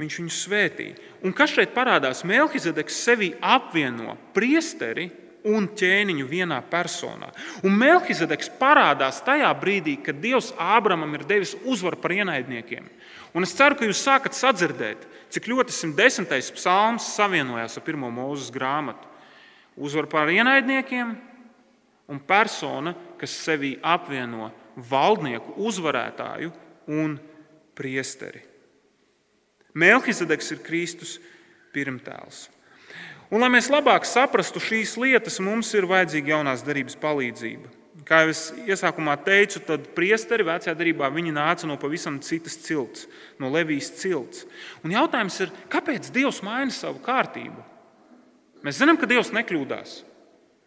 viņš 0.00 0.16
viņu 0.18 0.34
svētīja. 0.34 0.96
Un 1.22 1.34
kas 1.36 1.52
šeit 1.54 1.74
parādās? 1.76 2.24
Melhizedeks 2.26 2.98
sevi 3.04 3.30
apvieno 3.38 4.16
priesteri 4.34 5.06
un 5.48 5.66
ķēniņu 5.78 6.26
vienā 6.28 6.58
personā. 6.70 7.30
Un 7.66 7.74
Melkizedeks 7.78 8.50
parādās 8.60 9.20
tajā 9.26 9.50
brīdī, 9.58 9.96
kad 10.04 10.20
Dievs 10.22 10.52
Ābramam 10.60 11.16
ir 11.16 11.26
devis 11.28 11.56
uzvaru 11.64 11.98
par 12.02 12.14
ienaidniekiem. 12.14 12.86
Un 13.32 13.46
es 13.46 13.54
ceru, 13.56 13.78
ka 13.78 13.88
jūs 13.88 14.02
sākat 14.04 14.36
sadzirdēt, 14.36 15.06
cik 15.32 15.48
ļoti 15.50 15.74
110. 15.74 16.28
psalms 16.58 17.08
savienojās 17.16 17.78
ar 17.78 17.86
pirmo 17.86 18.10
mūzes 18.12 18.52
grāmatu. 18.54 19.08
Uzvaru 19.76 20.10
par 20.12 20.30
ienaidniekiem 20.30 21.14
un 22.12 22.20
persona, 22.28 22.92
kas 23.18 23.34
sevī 23.46 23.78
apvieno 23.80 24.50
valdnieku, 24.76 25.56
uzvarētāju 25.64 26.52
un 26.92 27.16
priesteri. 27.78 28.42
Melkizedeks 29.72 30.52
ir 30.52 30.60
Kristus 30.64 31.16
pirmtēls. 31.72 32.50
Un, 33.32 33.40
lai 33.40 33.48
mēs 33.48 33.70
labāk 33.72 34.04
saprastu 34.04 34.60
šīs 34.60 34.98
lietas, 35.00 35.38
mums 35.40 35.70
ir 35.72 35.88
vajadzīga 35.88 36.34
jaunās 36.34 36.64
darbības 36.66 36.98
palīdzība. 37.00 37.70
Kā 38.04 38.24
jau 38.24 38.32
es 38.32 38.42
iesākumā 38.66 39.14
teicu, 39.24 39.62
tad 39.64 39.86
priesteri 39.96 40.44
vecajā 40.44 40.74
darbā 40.76 41.08
nāca 41.32 41.68
no 41.68 41.78
pavisam 41.80 42.18
citas 42.20 42.58
cilts, 42.60 43.06
no 43.38 43.48
Levijas 43.48 43.88
cilts. 43.96 44.44
Un 44.84 44.92
jautājums 44.92 45.38
ir, 45.40 45.52
kāpēc 45.72 46.10
Dievs 46.12 46.42
maina 46.42 46.70
savu 46.70 47.00
kārtību? 47.00 47.62
Mēs 48.62 48.82
zinām, 48.82 48.98
ka 49.00 49.08
Dievs 49.08 49.32
nekļūdās. 49.32 50.02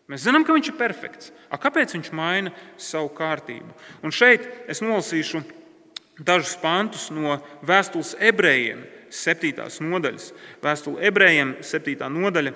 Mēs 0.10 0.25
zinām, 0.25 0.45
ka 0.45 0.54
Viņš 0.54 0.71
ir 0.71 0.78
perfekts. 0.80 1.32
A, 1.49 1.58
kāpēc 1.62 1.93
Viņš 1.93 2.12
maina 2.17 2.54
savu 2.78 3.10
kārtību? 3.13 3.78
Un 4.01 4.13
šeit 4.13 4.45
es 4.69 4.82
nolasīšu 4.82 5.43
dažus 6.17 6.56
pantus 6.62 7.10
no 7.13 7.39
vēstules 7.65 8.15
ebrejiem, 8.19 8.86
7. 9.15 9.67
nodaļas. 9.88 10.32
Vēstule 10.63 11.04
ebrejiem, 11.10 11.56
7. 11.65 12.10
nodaļa. 12.12 12.56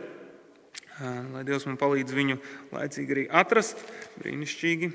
Lai 1.00 1.46
Dievs 1.48 1.64
man 1.70 1.78
palīdz 1.80 2.16
viņu 2.16 2.40
laicīgi 2.76 3.16
arī 3.16 3.28
atrast, 3.32 3.80
brīnišķīgi. 4.20 4.90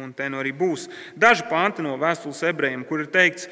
Un 0.00 0.12
te 0.14 0.26
nu 0.30 0.38
arī 0.38 0.52
būs 0.54 0.88
daži 1.18 1.46
panti 1.50 1.82
no 1.82 1.96
vēstules 1.98 2.42
ebrejiem, 2.46 2.82
kur 2.86 3.02
ir 3.02 3.10
teikts, 3.10 3.48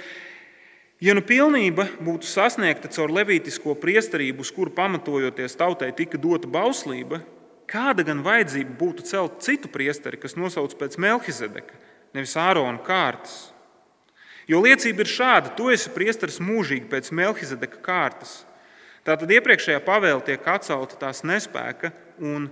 ja 1.02 1.14
nu 1.14 1.22
pilnība 1.26 1.88
būtu 2.02 2.26
sasniegta 2.30 2.90
caur 2.94 3.10
levītisko 3.14 3.74
priesterību, 3.78 4.46
uz 4.46 4.52
kuru 4.54 4.74
pamatojoties 4.74 5.58
tautai 5.58 5.90
tika 5.98 6.18
dota 6.18 6.50
bauslība, 6.50 7.20
kāda 7.70 8.06
gan 8.06 8.22
vajadzība 8.26 8.78
būtu 8.78 9.06
celt 9.10 9.42
citu 9.44 9.70
priesteri, 9.70 10.18
kas 10.18 10.38
nosauc 10.38 10.74
pēc 10.78 10.98
Melkizedeka, 11.02 11.78
nevis 12.14 12.36
Ārona 12.38 12.82
kārtas? 12.86 13.48
Jo 14.48 14.62
liecība 14.64 15.04
ir 15.04 15.10
šāda: 15.12 15.52
tu 15.56 15.68
esi 15.72 15.92
priesteris 15.92 16.40
mūžīgi 16.40 16.88
pēc 16.88 17.12
Melkizedeka 17.12 17.82
kārtas. 17.84 18.40
Tātad 19.04 19.30
iepriekšējā 19.32 19.80
pavēle 19.84 20.24
tiek 20.24 20.44
atcelta 20.48 20.96
tās 21.00 21.22
nespēka 21.24 21.92
un 22.18 22.48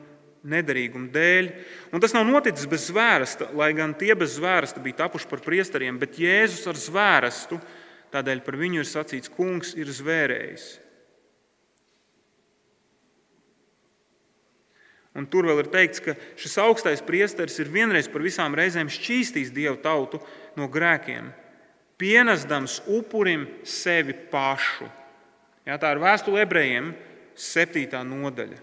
nederīguma 0.46 1.10
dēļ. 1.12 1.48
Un 1.96 2.02
tas 2.04 2.14
nav 2.14 2.26
noticis 2.28 2.68
bez 2.70 2.86
zvērsta, 2.90 3.50
lai 3.56 3.72
gan 3.76 3.96
tie 3.98 4.14
bez 4.16 4.36
zvērsta 4.36 4.80
bija 4.84 5.02
tapuši 5.02 5.28
par 5.30 5.42
priesteriem, 5.44 5.98
bet 6.00 6.20
Jēzus 6.20 6.68
ar 6.70 6.80
zvērstu, 6.80 7.58
tādēļ 8.14 8.42
par 8.46 8.58
viņu 8.60 8.82
ir 8.82 8.88
sacīts, 8.88 9.32
kungs 9.32 9.72
ir 9.76 9.90
zvērējis. 9.90 10.66
Un 15.16 15.24
tur 15.32 15.48
vēl 15.48 15.64
ir 15.64 15.72
teikts, 15.72 16.02
ka 16.04 16.12
šis 16.36 16.58
augstais 16.60 17.00
priesteris 17.04 17.56
ir 17.60 17.72
vienreiz 17.72 18.08
par 18.12 18.20
visām 18.20 18.54
reizēm 18.56 18.92
šķīstījis 18.92 19.52
dievu 19.56 19.80
tautu 19.80 20.20
no 20.60 20.68
grēkiem 20.68 21.32
pienesdams 22.00 22.80
upurim 22.86 23.46
sevi 23.64 24.14
pašu. 24.30 24.88
Jā, 25.66 25.78
tā 25.80 25.90
ir 25.94 26.00
vēstule 26.02 26.44
ebrejiem, 26.44 26.92
7. 27.36 28.00
nodaļa. 28.06 28.62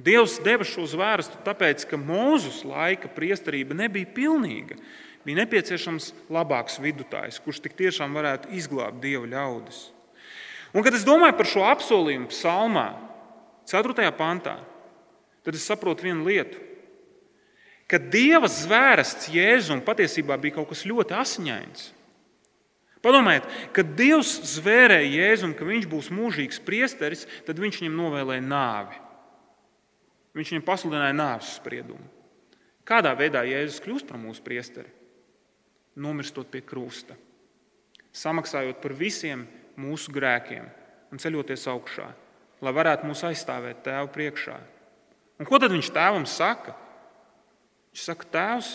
Dievs 0.00 0.38
deva 0.40 0.64
šo 0.64 0.86
zvērstu 0.88 1.42
tāpēc, 1.44 1.84
ka 1.90 1.98
Mūzus 2.00 2.62
laika 2.64 3.10
priesterība 3.12 3.76
nebija 3.76 4.08
pilnīga. 4.16 4.78
Bija 5.26 5.42
nepieciešams 5.42 6.14
labāks 6.32 6.78
vidutājs, 6.80 7.36
kurš 7.44 7.60
tik 7.66 7.76
tiešām 7.76 8.16
varētu 8.16 8.54
izglābt 8.56 9.02
dievu 9.02 9.28
ļaudis. 9.28 9.90
Un, 10.72 10.80
kad 10.86 10.94
es 10.96 11.04
domāju 11.04 11.36
par 11.36 11.50
šo 11.50 11.66
apsolījumu 11.68 12.30
psalmā, 12.32 12.86
4. 13.68 14.08
pantā, 14.16 14.56
tad 15.44 15.58
es 15.58 15.66
saprotu 15.68 16.08
vienu 16.08 16.24
lietu 16.30 16.69
ka 17.90 17.98
Dieva 17.98 18.46
zvērsts 18.46 19.32
Jēzum 19.34 19.82
patiesībā 19.82 20.36
bija 20.38 20.60
kaut 20.60 20.70
kas 20.70 20.86
ļoti 20.86 21.16
asiņains. 21.18 21.88
Padomājiet, 23.00 23.46
kad 23.74 23.94
Dievs 23.96 24.34
zvērēja 24.58 25.08
Jēzum, 25.08 25.54
ka 25.56 25.66
viņš 25.66 25.86
būs 25.88 26.10
mūžīgs 26.12 26.60
priesteris, 26.62 27.24
tad 27.46 27.58
viņš 27.58 27.80
viņam 27.80 27.96
novēlēja 27.96 28.44
nāvi. 28.44 28.98
Viņš 30.36 30.52
viņam 30.52 30.66
pasludināja 30.66 31.16
nāves 31.16 31.54
spriedumu. 31.56 32.04
Kādā 32.86 33.14
veidā 33.16 33.42
Jēzus 33.48 33.80
kļūst 33.82 34.06
par 34.08 34.20
mūsu 34.20 34.44
priesteri? 34.44 34.92
Nomirstot 36.00 36.50
pie 36.52 36.60
krusta, 36.62 37.16
samaksājot 38.14 38.78
par 38.82 38.94
visiem 38.94 39.42
mūsu 39.80 40.12
grēkiem 40.14 40.68
un 41.10 41.20
ceļoties 41.20 41.66
augšā, 41.72 42.06
lai 42.62 42.72
varētu 42.76 43.08
mūs 43.08 43.24
aizstāvēt 43.26 43.82
Tēva 43.88 44.06
priekšā. 44.12 44.58
Un 45.40 45.48
ko 45.48 45.58
tad 45.58 45.72
viņš 45.72 45.90
tēvam 45.96 46.28
saka? 46.28 46.76
Viņš 47.90 48.04
saka, 48.06 48.28
Tēvs, 48.34 48.74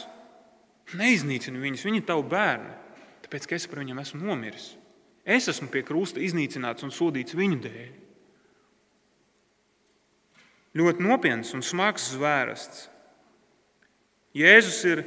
neiznīcini 0.99 1.61
viņus, 1.61 1.85
viņi 1.87 2.01
ir 2.01 2.07
tavi 2.07 2.25
bērni, 2.31 2.73
tāpēc 3.25 3.47
ka 3.49 3.57
es 3.57 3.67
par 3.69 3.81
viņiem 3.81 4.01
esmu 4.03 4.21
nomiris. 4.23 4.73
Es 5.25 5.47
esmu 5.49 5.71
pie 5.73 5.81
krusta 5.85 6.21
iznīcināts 6.21 6.85
un 6.85 6.93
sodīts 6.93 7.37
viņu 7.37 7.61
dēļ. 7.63 7.93
Ļoti 10.75 11.05
nopietns 11.05 11.53
un 11.55 11.63
smags 11.63 12.11
zvērsts. 12.13 12.89
Jēzus 14.35 14.81
ir 14.91 15.01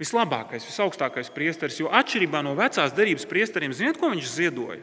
vislabākais, 0.00 0.64
visaugstākais 0.64 1.28
priesteris, 1.34 1.76
jo 1.82 1.92
atšķirībā 1.92 2.40
no 2.42 2.54
vecās 2.56 2.94
derības 2.96 3.28
priesteriem, 3.28 3.74
ziniet, 3.76 4.00
ko 4.00 4.08
viņš 4.08 4.30
ziedoja? 4.32 4.80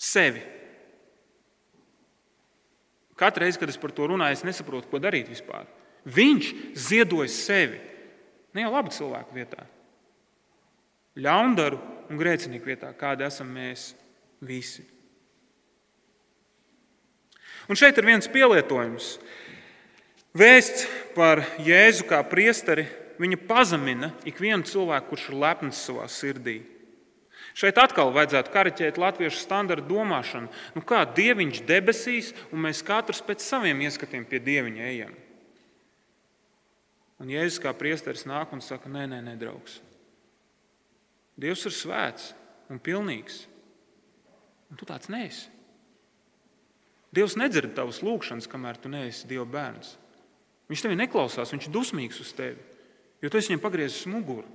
Sevi. 0.00 0.40
Katru 3.20 3.44
reizi, 3.44 3.60
kad 3.60 3.70
es 3.70 3.78
par 3.78 3.92
to 3.94 4.08
runāju, 4.08 4.40
es 4.40 4.46
nesaprotu, 4.48 4.88
ko 4.88 4.98
darīt 4.98 5.28
vispār. 5.30 5.68
Viņš 6.02 6.48
ziedoja 6.74 7.30
sevi 7.30 7.78
ne 8.52 8.64
jau 8.64 8.72
labu 8.74 8.90
cilvēku 8.92 9.36
vietā, 9.36 9.64
ļaundaru 11.16 11.78
un 12.10 12.18
grēcinieku 12.20 12.72
vietā, 12.72 12.90
kāda 12.96 13.28
esam 13.30 13.52
mēs 13.54 13.92
visi. 14.42 14.84
Un 17.70 17.78
šeit 17.78 17.96
ir 17.96 18.08
viens 18.08 18.28
pielietojums. 18.28 19.14
Vēsts 20.34 20.88
par 21.14 21.44
Jēzu 21.62 22.08
kā 22.08 22.18
priesteri, 22.26 22.88
viņa 23.22 23.38
pazemina 23.46 24.10
ikvienu 24.26 24.66
cilvēku, 24.66 25.12
kurš 25.12 25.28
ir 25.30 25.38
lepns 25.38 25.82
savā 25.86 26.08
sirdī. 26.10 26.58
Šeit 27.52 27.76
atkal 27.78 28.10
vajadzētu 28.14 28.52
kariķēt 28.52 28.98
latviešu 28.98 29.42
standarta 29.42 29.84
domāšanu. 29.84 30.48
Nu 30.72 30.82
kā 30.88 31.02
dieviņš 31.04 31.60
debesīs, 31.68 32.32
un 32.50 32.64
mēs 32.64 32.80
katrs 32.86 33.20
pēc 33.24 33.44
saviem 33.44 33.84
ieskatiem 33.84 34.24
pie 34.28 34.40
dieviņa 34.40 34.88
ejam. 34.88 35.12
Un 37.22 37.30
Jēzus 37.30 37.60
kā 37.62 37.70
priesteris 37.78 38.26
nāk 38.26 38.50
un 38.50 38.62
saka, 38.64 38.90
nē, 38.90 39.06
nē, 39.06 39.20
nē, 39.22 39.36
draugs. 39.38 39.78
Dievs 41.38 41.62
ir 41.68 41.74
svēts 41.76 42.32
un 42.72 42.80
pilnīgs. 42.82 43.44
Un 44.72 44.80
tu 44.80 44.88
tāds 44.88 45.10
neesi. 45.12 45.46
Dievs 47.12 47.36
nedzird 47.38 47.76
tavas 47.76 48.00
lūgšanas, 48.02 48.48
kamēr 48.50 48.80
tu 48.80 48.90
neesi 48.90 49.28
Dieva 49.28 49.44
bērns. 49.46 49.94
Viņš 50.72 50.82
tevi 50.82 50.96
neklausās, 50.98 51.52
viņš 51.52 51.68
ir 51.68 51.74
dusmīgs 51.74 52.20
uz 52.24 52.32
tevi, 52.34 52.58
jo 53.20 53.30
tu 53.30 53.38
esi 53.38 53.52
viņam 53.52 53.62
pagriezis 53.62 54.08
muguru. 54.08 54.48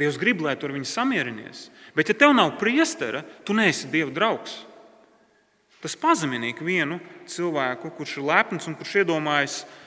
Dievs 0.00 0.16
grib, 0.18 0.40
lai 0.40 0.54
tu 0.56 0.66
ar 0.66 0.72
viņu 0.72 0.88
samierinies, 0.88 1.66
bet 1.94 2.08
ja 2.08 2.16
tev 2.16 2.32
nav 2.32 2.54
priestera, 2.58 3.20
tu 3.44 3.54
neesi 3.54 3.90
Dieva 3.92 4.10
draugs. 4.16 4.62
Tas 5.80 5.96
pazemina 5.96 6.50
vienu 6.60 6.98
cilvēku, 7.28 7.92
kurš 7.96 8.18
ir 8.18 8.26
lepns 8.28 8.68
un 8.68 8.76
kurš 8.76 8.98
iedomājas, 9.00 9.62
ka 9.64 9.79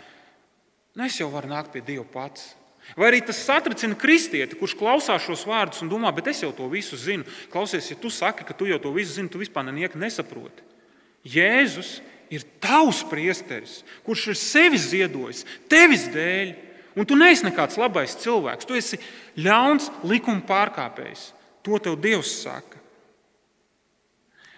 Nu, 0.94 1.08
es 1.08 1.18
jau 1.18 1.30
varu 1.34 1.50
nākt 1.50 1.74
pie 1.74 1.82
Dieva 1.86 2.06
pats. 2.06 2.54
Vai 3.00 3.08
arī 3.10 3.22
tas 3.24 3.40
satricina 3.40 3.96
kristieti, 3.98 4.58
kurš 4.60 4.76
klausās 4.78 5.24
šos 5.24 5.46
vārdus 5.48 5.82
un 5.82 5.90
domā, 5.90 6.12
bet 6.14 6.28
es 6.34 6.42
jau 6.44 6.52
to 6.54 6.68
visu 6.70 7.00
zinu. 7.00 7.24
Klausies, 7.54 7.88
ja 7.90 7.98
tu 7.98 8.12
saki, 8.12 8.44
ka 8.46 8.54
tu 8.58 8.68
jau 8.68 8.78
to 8.84 8.92
visu 8.94 9.16
zini, 9.16 9.32
tu 9.32 9.40
vispār 9.42 9.66
neko 9.70 10.02
nesaproti. 10.02 10.66
Jēzus 11.24 11.96
ir 12.34 12.44
tavs 12.62 13.02
priesteris, 13.08 13.80
kurš 14.04 14.28
ir 14.34 14.40
sevi 14.40 14.82
ziedojis, 14.82 15.46
tevis 15.72 16.10
dēļ, 16.12 16.54
un 17.00 17.08
tu 17.08 17.18
neesi 17.18 17.48
nekāds 17.48 17.80
labais 17.80 18.18
cilvēks. 18.20 18.68
Tu 18.68 18.78
esi 18.78 19.02
ļauns 19.40 19.90
likuma 20.04 20.44
pārkāpējs. 20.46 21.32
To 21.64 21.80
tev 21.80 21.96
Dievs 22.04 22.36
saka. 22.44 22.82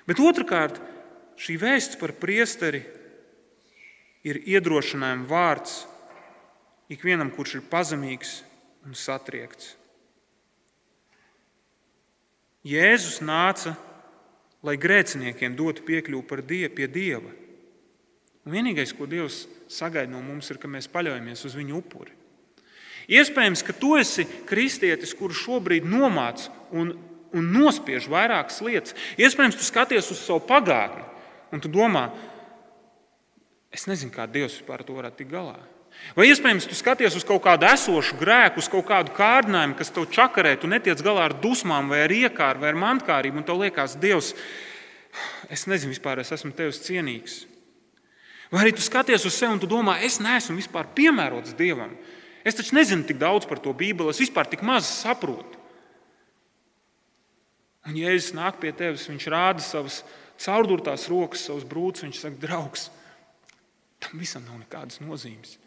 Bet 0.09 0.19
otrkārt, 0.21 0.81
šī 1.37 1.59
vēsts 1.61 1.99
par 2.01 2.15
priesteri 2.17 2.81
ir 4.25 4.41
iedrošinājuma 4.49 5.29
vārds 5.29 5.83
ikvienam, 6.91 7.31
kurš 7.33 7.59
ir 7.59 7.65
pazemīgs 7.71 8.39
un 8.85 8.97
satriekts. 8.97 9.73
Jēzus 12.65 13.19
nāca, 13.21 13.75
lai 14.65 14.77
grēciniekiem 14.81 15.53
dotu 15.57 15.85
piekļuvi 15.85 16.45
die, 16.49 16.67
pie 16.69 16.87
Dieva. 16.89 17.33
Un 18.45 18.53
vienīgais, 18.53 18.93
ko 18.93 19.05
Dievs 19.09 19.43
sagaida 19.69 20.11
no 20.11 20.21
mums, 20.21 20.49
ir, 20.49 20.57
ka 20.61 20.69
mēs 20.69 20.89
paļaujamies 20.89 21.45
uz 21.45 21.57
viņa 21.57 21.75
upuri. 21.77 22.13
Iespējams, 23.05 23.61
ka 23.61 23.73
tu 23.77 23.93
esi 23.99 24.25
kristietis, 24.49 25.13
kurš 25.17 25.43
šobrīd 25.45 25.85
nomāc 25.85 26.47
un, 26.73 26.95
un 27.33 27.51
nospiež 27.53 28.09
vairākas 28.09 28.61
lietas. 28.65 28.97
Iespējams, 29.21 29.57
tu 29.59 29.65
skaties 29.65 30.09
uz 30.13 30.23
savu 30.25 30.41
pagātni 30.49 31.05
un 31.53 31.61
tu 31.61 31.69
domā, 31.69 32.09
es 33.73 33.85
nezinu, 33.89 34.13
kā 34.13 34.25
Dievs 34.25 34.57
vispār 34.57 34.81
to 34.85 34.97
varētu 34.97 35.21
tikt 35.21 35.33
galā. 35.35 35.59
Vai 36.15 36.29
iespējams, 36.29 36.67
tu 36.69 36.77
skaties 36.77 37.17
uz 37.19 37.25
kaut 37.27 37.41
kādu 37.43 37.67
esošu 37.67 38.15
grēku, 38.21 38.61
uz 38.63 38.69
kaut 38.71 38.85
kādu 38.87 39.11
kārdinājumu, 39.17 39.75
kas 39.75 39.91
tev 39.91 40.05
čakarē, 40.15 40.53
tu 40.59 40.69
netiec 40.71 41.01
galā 41.03 41.25
ar 41.27 41.35
dusmām, 41.43 41.89
vai 41.91 42.05
ar 42.05 42.13
iekāru, 42.15 42.61
vai 42.61 42.71
ar 42.71 42.79
mantkārību, 42.79 43.41
un 43.41 43.47
tev 43.47 43.59
liekas, 43.59 43.97
Dievs, 43.99 44.31
es 45.51 45.65
nezinu, 45.67 45.91
vispār 45.91 46.21
es 46.23 46.31
esmu 46.31 46.53
tevis 46.55 46.79
cienīgs. 46.85 47.41
Vai 48.53 48.61
arī 48.63 48.75
tu 48.77 48.85
skaties 48.85 49.25
uz 49.27 49.35
sevi 49.35 49.57
un 49.57 49.59
tu 49.59 49.67
domā, 49.67 49.97
es 50.07 50.21
neesmu 50.23 50.55
vispār 50.55 50.87
piemērots 50.95 51.57
Dievam. 51.59 51.91
Es 52.47 52.55
taču 52.55 52.77
nezinu 52.77 53.03
tik 53.09 53.19
daudz 53.19 53.49
par 53.49 53.59
to 53.59 53.73
Bībeli, 53.75 54.13
es 54.13 54.21
vispār 54.21 54.47
tik 54.47 54.63
maz 54.63 54.87
saprotu. 54.87 55.59
Un, 57.85 57.97
Jēzus 57.99 58.33
nāk 58.37 58.61
pie 58.61 58.71
tevis, 58.73 59.09
viņš 59.09 59.27
rāda 59.29 59.65
savas 59.65 59.99
caurdurtās 60.41 61.09
rokas, 61.11 61.43
savus 61.49 61.67
brūces, 61.67 62.05
viņš 62.07 62.21
saka, 62.23 62.41
draugs, 62.41 62.87
tam 64.01 64.21
visam 64.21 64.45
nav 64.47 64.57
nekādas 64.63 65.03
nozīmes. 65.03 65.57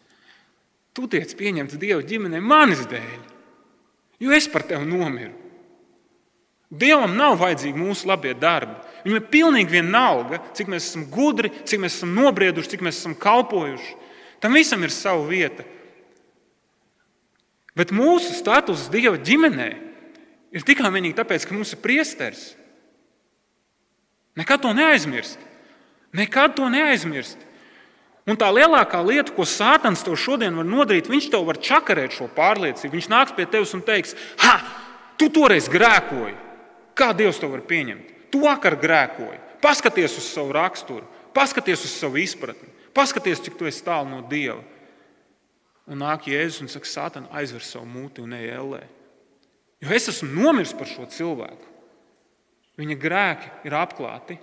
Tu 0.95 1.05
tiec 1.11 1.33
pieņemts 1.37 1.77
Dieva 1.79 2.01
ģimenē 2.05 2.41
manis 2.41 2.85
dēļ, 2.89 3.19
jo 4.23 4.33
es 4.35 4.49
par 4.51 4.65
tevi 4.67 4.87
nomiru. 4.89 5.35
Dievam 6.69 7.15
nav 7.17 7.39
vajadzīgi 7.41 7.81
mūsu 7.81 8.05
labie 8.09 8.35
darbi. 8.37 8.75
Viņam 9.01 9.17
ir 9.17 9.29
pilnīgi 9.31 9.73
vienalga, 9.73 10.37
cik 10.53 10.69
mēs 10.69 10.91
esam 10.91 11.07
gudri, 11.09 11.49
cik 11.65 11.81
mēs 11.81 11.95
esam 11.97 12.11
nobrieduši, 12.13 12.75
cik 12.75 12.83
mēs 12.85 12.99
esam 13.01 13.15
kalpojuši. 13.17 13.95
Tam 14.43 14.53
visam 14.53 14.83
ir 14.85 14.93
sava 14.93 15.23
vieta. 15.25 15.65
Bet 17.73 17.93
mūsu 17.95 18.35
status 18.37 18.85
Dieva 18.93 19.17
ģimenē 19.17 19.69
ir 20.53 20.65
tikai 20.67 20.85
un 20.85 20.95
vienīgi 20.99 21.17
tāpēc, 21.17 21.47
ka 21.47 21.57
mums 21.57 21.73
ir 21.73 21.81
priesteris. 21.81 22.43
Nekad 24.37 24.61
to 24.61 24.73
neaizmirst. 24.75 25.41
Nekad 26.15 26.53
to 26.57 26.69
neaizmirst. 26.69 27.48
Un 28.29 28.37
tā 28.37 28.49
lielākā 28.53 28.99
lieta, 29.01 29.33
ko 29.33 29.45
Sātans 29.47 30.03
tev 30.05 30.13
šodien 30.19 30.53
var 30.59 30.67
nodarīt, 30.67 31.09
viņš 31.09 31.29
tev 31.33 31.47
var 31.47 31.57
čakarēt 31.57 32.13
šo 32.13 32.27
pārliecību. 32.35 32.93
Viņš 32.93 33.07
nāks 33.09 33.33
pie 33.33 33.47
tevis 33.49 33.73
un 33.73 33.81
teiks, 33.85 34.13
ha, 34.43 34.59
tu 35.17 35.31
toreiz 35.33 35.69
grēkoji. 35.71 36.35
Kā 36.93 37.09
Dievs 37.17 37.39
to 37.41 37.49
var 37.49 37.63
pieņemt? 37.65 38.11
Tu 38.29 38.41
vakar 38.43 38.75
grēkoji. 38.77 39.39
Paskaties 39.63 40.19
uz 40.19 40.27
savu 40.29 40.53
raksturu, 40.55 41.07
paskaties 41.35 41.87
uz 41.87 41.95
savu 41.95 42.19
izpratni, 42.21 42.69
paskaties, 42.95 43.41
cik 43.43 43.57
tu 43.59 43.67
esi 43.67 43.81
tālu 43.83 44.11
no 44.11 44.21
Dieva. 44.29 44.61
Un 45.89 46.03
nāk 46.03 46.29
Jēzus 46.29 46.61
un 46.61 46.69
saka, 46.69 46.87
Sātan, 46.87 47.25
aizver 47.33 47.65
savu 47.65 47.87
mūti 47.89 48.21
un 48.21 48.35
ej 48.37 48.51
ellē. 48.53 48.83
Jo 49.81 49.95
es 49.95 50.09
esmu 50.11 50.29
nomiris 50.35 50.75
par 50.77 50.87
šo 50.91 51.07
cilvēku. 51.09 51.65
Viņa 52.79 52.95
grēki 52.99 53.51
ir 53.67 53.75
apklāti. 53.75 54.37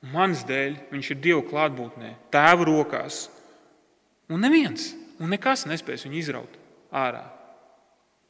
Manas 0.00 0.46
dēļ 0.48 0.78
viņš 0.92 1.10
ir 1.12 1.20
Dieva 1.20 1.42
klātbūtnē, 1.44 2.14
tēva 2.32 2.64
rokās. 2.64 3.26
Un 4.32 4.40
neviens 4.40 4.94
un 5.20 5.28
nekas 5.28 5.66
nespēs 5.68 6.06
viņu 6.06 6.18
izraut 6.22 6.56
ārā 6.90 7.26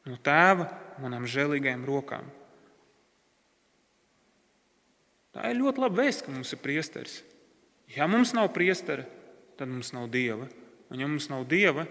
no 0.09 0.17
tēva 0.25 0.67
manām 1.01 1.27
žēlīgajām 1.29 1.85
rokām. 1.87 2.27
Tā 5.31 5.47
ir 5.53 5.61
ļoti 5.61 5.83
laba 5.85 6.03
vēsts, 6.03 6.25
ka 6.27 6.33
mums 6.35 6.51
ir 6.51 6.63
priesteris. 6.63 7.21
Ja 7.95 8.09
mums 8.11 8.33
nav 8.35 8.51
priestera, 8.55 9.05
tad 9.59 9.71
mums 9.71 9.93
nav 9.95 10.09
dieva. 10.11 10.49
Un 10.91 10.99
ja 10.99 11.07
mums 11.07 11.29
nav 11.31 11.45
dieva, 11.47 11.85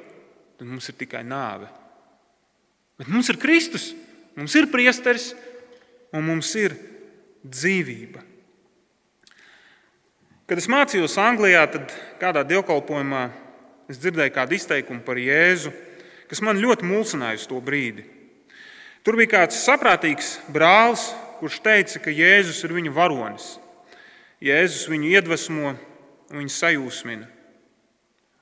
tad 0.60 0.68
mums 0.68 0.90
ir 0.92 0.98
tikai 1.00 1.24
nāve. 1.24 1.70
Bet 3.00 3.08
mums 3.08 3.30
ir 3.32 3.40
Kristus, 3.40 3.94
mums 4.36 4.56
ir 4.60 4.68
priesteris 4.72 5.32
un 6.12 6.26
mums 6.28 6.52
ir 6.60 6.76
dzīvība. 7.48 8.26
Kad 10.50 10.58
es 10.58 10.66
mācījos 10.66 11.14
Anglijā, 11.22 11.62
tad 11.70 11.92
kādā 12.18 12.42
dievkalpojumā 12.50 13.28
es 13.86 14.00
dzirdēju 14.02 14.32
kādu 14.34 14.56
izteikumu 14.58 15.04
par 15.06 15.20
Jēzu, 15.22 15.70
kas 16.26 16.40
man 16.42 16.58
ļoti 16.58 16.88
mulsināja 16.90 17.38
uz 17.38 17.44
to 17.46 17.60
brīdi. 17.62 18.02
Tur 19.06 19.14
bija 19.20 19.36
kāds 19.36 19.60
saprātīgs 19.62 20.40
brālis, 20.50 21.04
kurš 21.38 21.60
teica, 21.62 22.02
ka 22.02 22.10
Jēzus 22.10 22.64
ir 22.66 22.74
viņa 22.74 22.94
varonis. 22.96 23.52
Jēzus 24.42 24.88
viņu 24.90 25.12
iedvesmo 25.12 25.76
un 25.76 26.42
viņu 26.42 26.56
sajūsmina. 26.56 27.30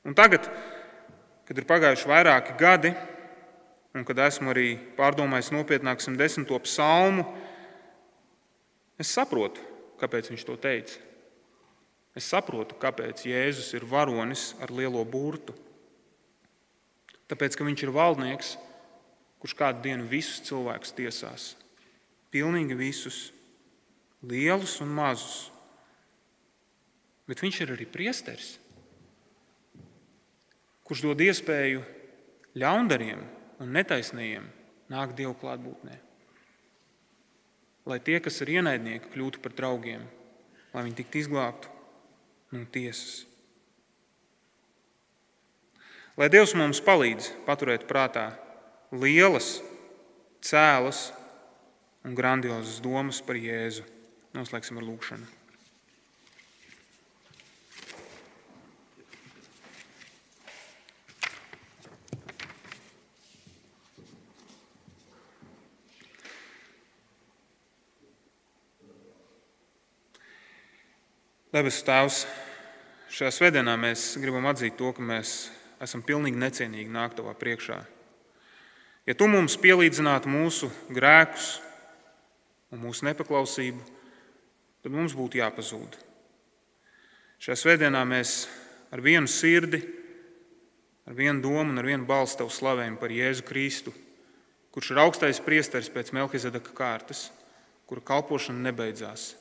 Un 0.08 0.16
tagad, 0.16 0.48
kad 1.44 1.60
ir 1.60 1.68
pagājuši 1.68 2.08
vairāki 2.08 2.56
gadi, 2.62 2.94
un 3.92 4.08
kad 4.08 4.24
esmu 4.30 4.54
arī 4.54 4.78
pārdomājis 4.96 5.52
nopietnāk 5.52 6.00
110. 6.08 6.48
psalmu, 6.70 7.28
es 8.96 9.12
saprotu, 9.12 9.60
kāpēc 10.00 10.32
viņš 10.32 10.48
to 10.48 10.56
teica. 10.64 11.07
Es 12.18 12.26
saprotu, 12.32 12.74
kāpēc 12.82 13.28
Jēzus 13.30 13.76
ir 13.78 13.86
varonis 13.86 14.56
ar 14.64 14.72
lielo 14.74 15.04
burtu. 15.06 15.54
Tāpēc, 17.30 17.54
ka 17.54 17.68
viņš 17.68 17.84
ir 17.86 17.94
valdnieks, 17.94 18.56
kurš 19.38 19.54
kādu 19.60 19.84
dienu 19.86 20.08
visus 20.10 20.42
cilvēkus 20.48 20.96
tiesās. 20.98 21.52
Pilnīgi 22.34 22.78
visus, 22.80 23.28
lielus 24.26 24.80
un 24.82 24.96
mazus. 24.98 25.52
Bet 27.30 27.44
viņš 27.44 27.62
ir 27.62 27.76
arī 27.76 27.86
priesteris, 27.92 28.56
kurš 30.88 31.04
dod 31.04 31.22
iespēju 31.22 31.84
ļaundariem 32.58 33.22
un 33.62 33.74
netaisnījiem 33.76 34.48
nākt 34.90 35.18
Dievu 35.20 35.36
klātbūtnē. 35.38 36.02
Lai 37.88 38.02
tie, 38.04 38.18
kas 38.24 38.42
ir 38.42 38.58
ienaidnieki, 38.58 39.12
kļūtu 39.12 39.44
par 39.44 39.54
draugiem, 39.60 40.08
lai 40.74 40.88
viņi 40.88 41.04
tiktu 41.04 41.22
izglābti 41.22 41.77
no 42.52 42.64
tiesas. 42.72 43.26
Lai 46.18 46.30
Dievs 46.34 46.56
mums 46.58 46.82
palīdz 46.82 47.30
paturēt 47.46 47.86
prātā 47.90 48.32
lielas, 48.90 49.60
cēlas 50.42 51.12
un 52.08 52.18
grandiozas 52.18 52.80
domas 52.82 53.22
par 53.22 53.38
Jēzu. 53.38 53.86
Noslēgsim 54.34 54.80
ar 54.82 54.86
lūgšanu. 54.88 55.37
Debes 71.58 71.80
Tēvs, 71.82 72.18
šajā 73.10 73.32
svētdienā 73.34 73.74
mēs 73.82 74.02
gribam 74.22 74.46
atzīt 74.46 74.76
to, 74.78 74.92
ka 74.94 75.02
mēs 75.02 75.48
esam 75.82 76.04
pilnīgi 76.06 76.38
necienīgi 76.38 76.92
nākt 76.94 77.16
Tavā 77.18 77.32
priekšā. 77.34 77.78
Ja 79.10 79.16
Tu 79.18 79.26
mums 79.32 79.56
pielīdzinātu 79.58 80.30
mūsu 80.30 80.70
grēkus 80.94 81.48
un 82.70 82.84
mūsu 82.84 83.08
nepaklausību, 83.08 83.82
tad 84.86 84.94
mums 84.94 85.16
būtu 85.18 85.40
jāpazūd. 85.40 85.98
Šajā 87.42 87.58
svētdienā 87.64 88.04
mēs 88.06 88.36
ar 88.94 89.02
vienu 89.02 89.26
sirdi, 89.26 89.82
ar 91.10 91.18
vienu 91.18 91.42
domu 91.42 91.72
un 91.72 91.82
ar 91.82 91.90
vienu 91.90 92.06
balstu 92.06 92.44
Tev 92.44 92.54
slavējam 92.54 93.00
par 93.02 93.16
Jēzu 93.16 93.48
Kristu, 93.50 93.96
kurš 94.70 94.94
ir 94.94 95.02
augstais 95.08 95.42
priesteris 95.42 95.90
pēc 95.90 96.14
Melkizedeka 96.14 96.78
kārtas, 96.78 97.32
kura 97.90 98.06
kalpošana 98.14 98.70
nebeidzās 98.70 99.32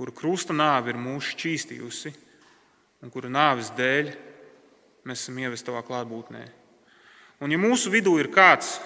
kuru 0.00 0.14
krusta 0.16 0.54
nāve 0.56 0.94
ir 0.94 0.96
mūs 0.96 1.34
šķīstījusi 1.34 2.14
un 3.04 3.10
kura 3.12 3.28
nāves 3.28 3.68
dēļ 3.76 4.06
mēs 5.04 5.26
esam 5.26 5.36
ievesti 5.42 5.66
tavā 5.68 5.82
klātbūtnē. 5.84 6.40
Un, 7.44 7.52
ja 7.52 7.58
mūsu 7.60 7.92
vidū 7.92 8.14
ir 8.16 8.30
kāds, 8.32 8.78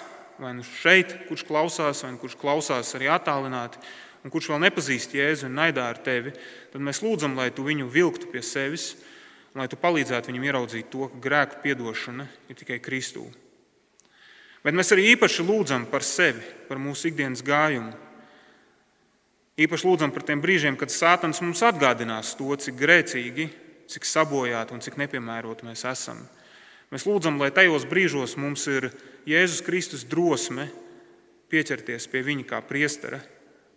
vai 0.43 0.51
nu 0.57 0.65
šeit, 0.67 1.13
kurš 1.29 1.45
klausās, 1.47 2.03
vai 2.03 2.11
nu 2.11 2.19
kurš 2.19 2.35
klausās 2.39 2.91
arī 2.99 3.07
attālināti, 3.11 3.79
un 4.27 4.33
kurš 4.33 4.51
vēl 4.51 4.59
nepazīst 4.65 5.15
Jēzu 5.15 5.47
un 5.47 5.55
naidā 5.55 5.87
ar 5.87 6.03
tevi, 6.03 6.35
tad 6.73 6.83
mēs 6.83 6.99
lūdzam, 7.05 7.39
lai 7.39 7.47
tu 7.55 7.63
viņu 7.63 7.87
vilktu 7.95 8.27
pie 8.33 8.43
sevis, 8.43 8.91
un 9.53 9.63
lai 9.63 9.71
tu 9.71 9.79
palīdzētu 9.79 10.33
viņam 10.33 10.49
ieraudzīt 10.49 10.91
to, 10.91 11.07
ka 11.13 11.23
grēku 11.29 11.63
piedošana 11.63 12.27
ir 12.51 12.59
tikai 12.59 12.83
Kristū. 12.83 13.23
Bet 14.67 14.75
mēs 14.75 14.91
arī 14.91 15.13
īpaši 15.13 15.47
lūdzam 15.47 15.87
par 15.87 16.03
sevi, 16.03 16.43
par 16.67 16.81
mūsu 16.81 17.07
ikdienas 17.07 17.45
gājumu, 17.45 17.95
Īpaši 19.55 19.87
lūdzam 19.87 20.11
par 20.11 20.25
tiem 20.27 20.41
brīžiem, 20.43 20.75
kad 20.75 20.91
Sātans 20.91 21.39
mums 21.39 21.61
atgādinās 21.63 22.33
to, 22.35 22.49
cik 22.59 22.75
grēcīgi, 22.75 23.47
cik 23.87 24.07
sabojāti 24.07 24.75
un 24.75 24.83
cik 24.83 24.97
nepiemēroti 24.99 25.67
mēs 25.67 25.85
esam. 25.87 26.19
Mēs 26.91 27.07
lūdzam, 27.07 27.39
lai 27.39 27.53
tajos 27.55 27.87
brīžos 27.87 28.35
mums 28.39 28.67
ir 28.71 28.89
Jēzus 29.29 29.63
Kristus 29.65 30.03
drosme 30.07 30.67
pieķerties 31.49 32.09
pie 32.11 32.21
viņa 32.25 32.45
kā 32.51 32.59
priestera 32.67 33.21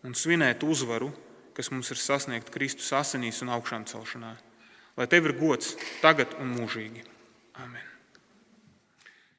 un 0.02 0.18
svinēt 0.18 0.66
uzvaru, 0.66 1.12
kas 1.54 1.70
mums 1.70 1.90
ir 1.94 2.02
sasniegta 2.02 2.54
Kristus 2.54 2.90
asinīs 2.94 3.42
un 3.46 3.54
augšām 3.54 3.86
celšanā. 3.86 4.36
lai 4.98 5.06
tev 5.06 5.30
ir 5.30 5.38
gods 5.38 5.76
tagad 6.02 6.34
un 6.42 6.56
mūžīgi. 6.58 7.04
Amen. 7.62 7.87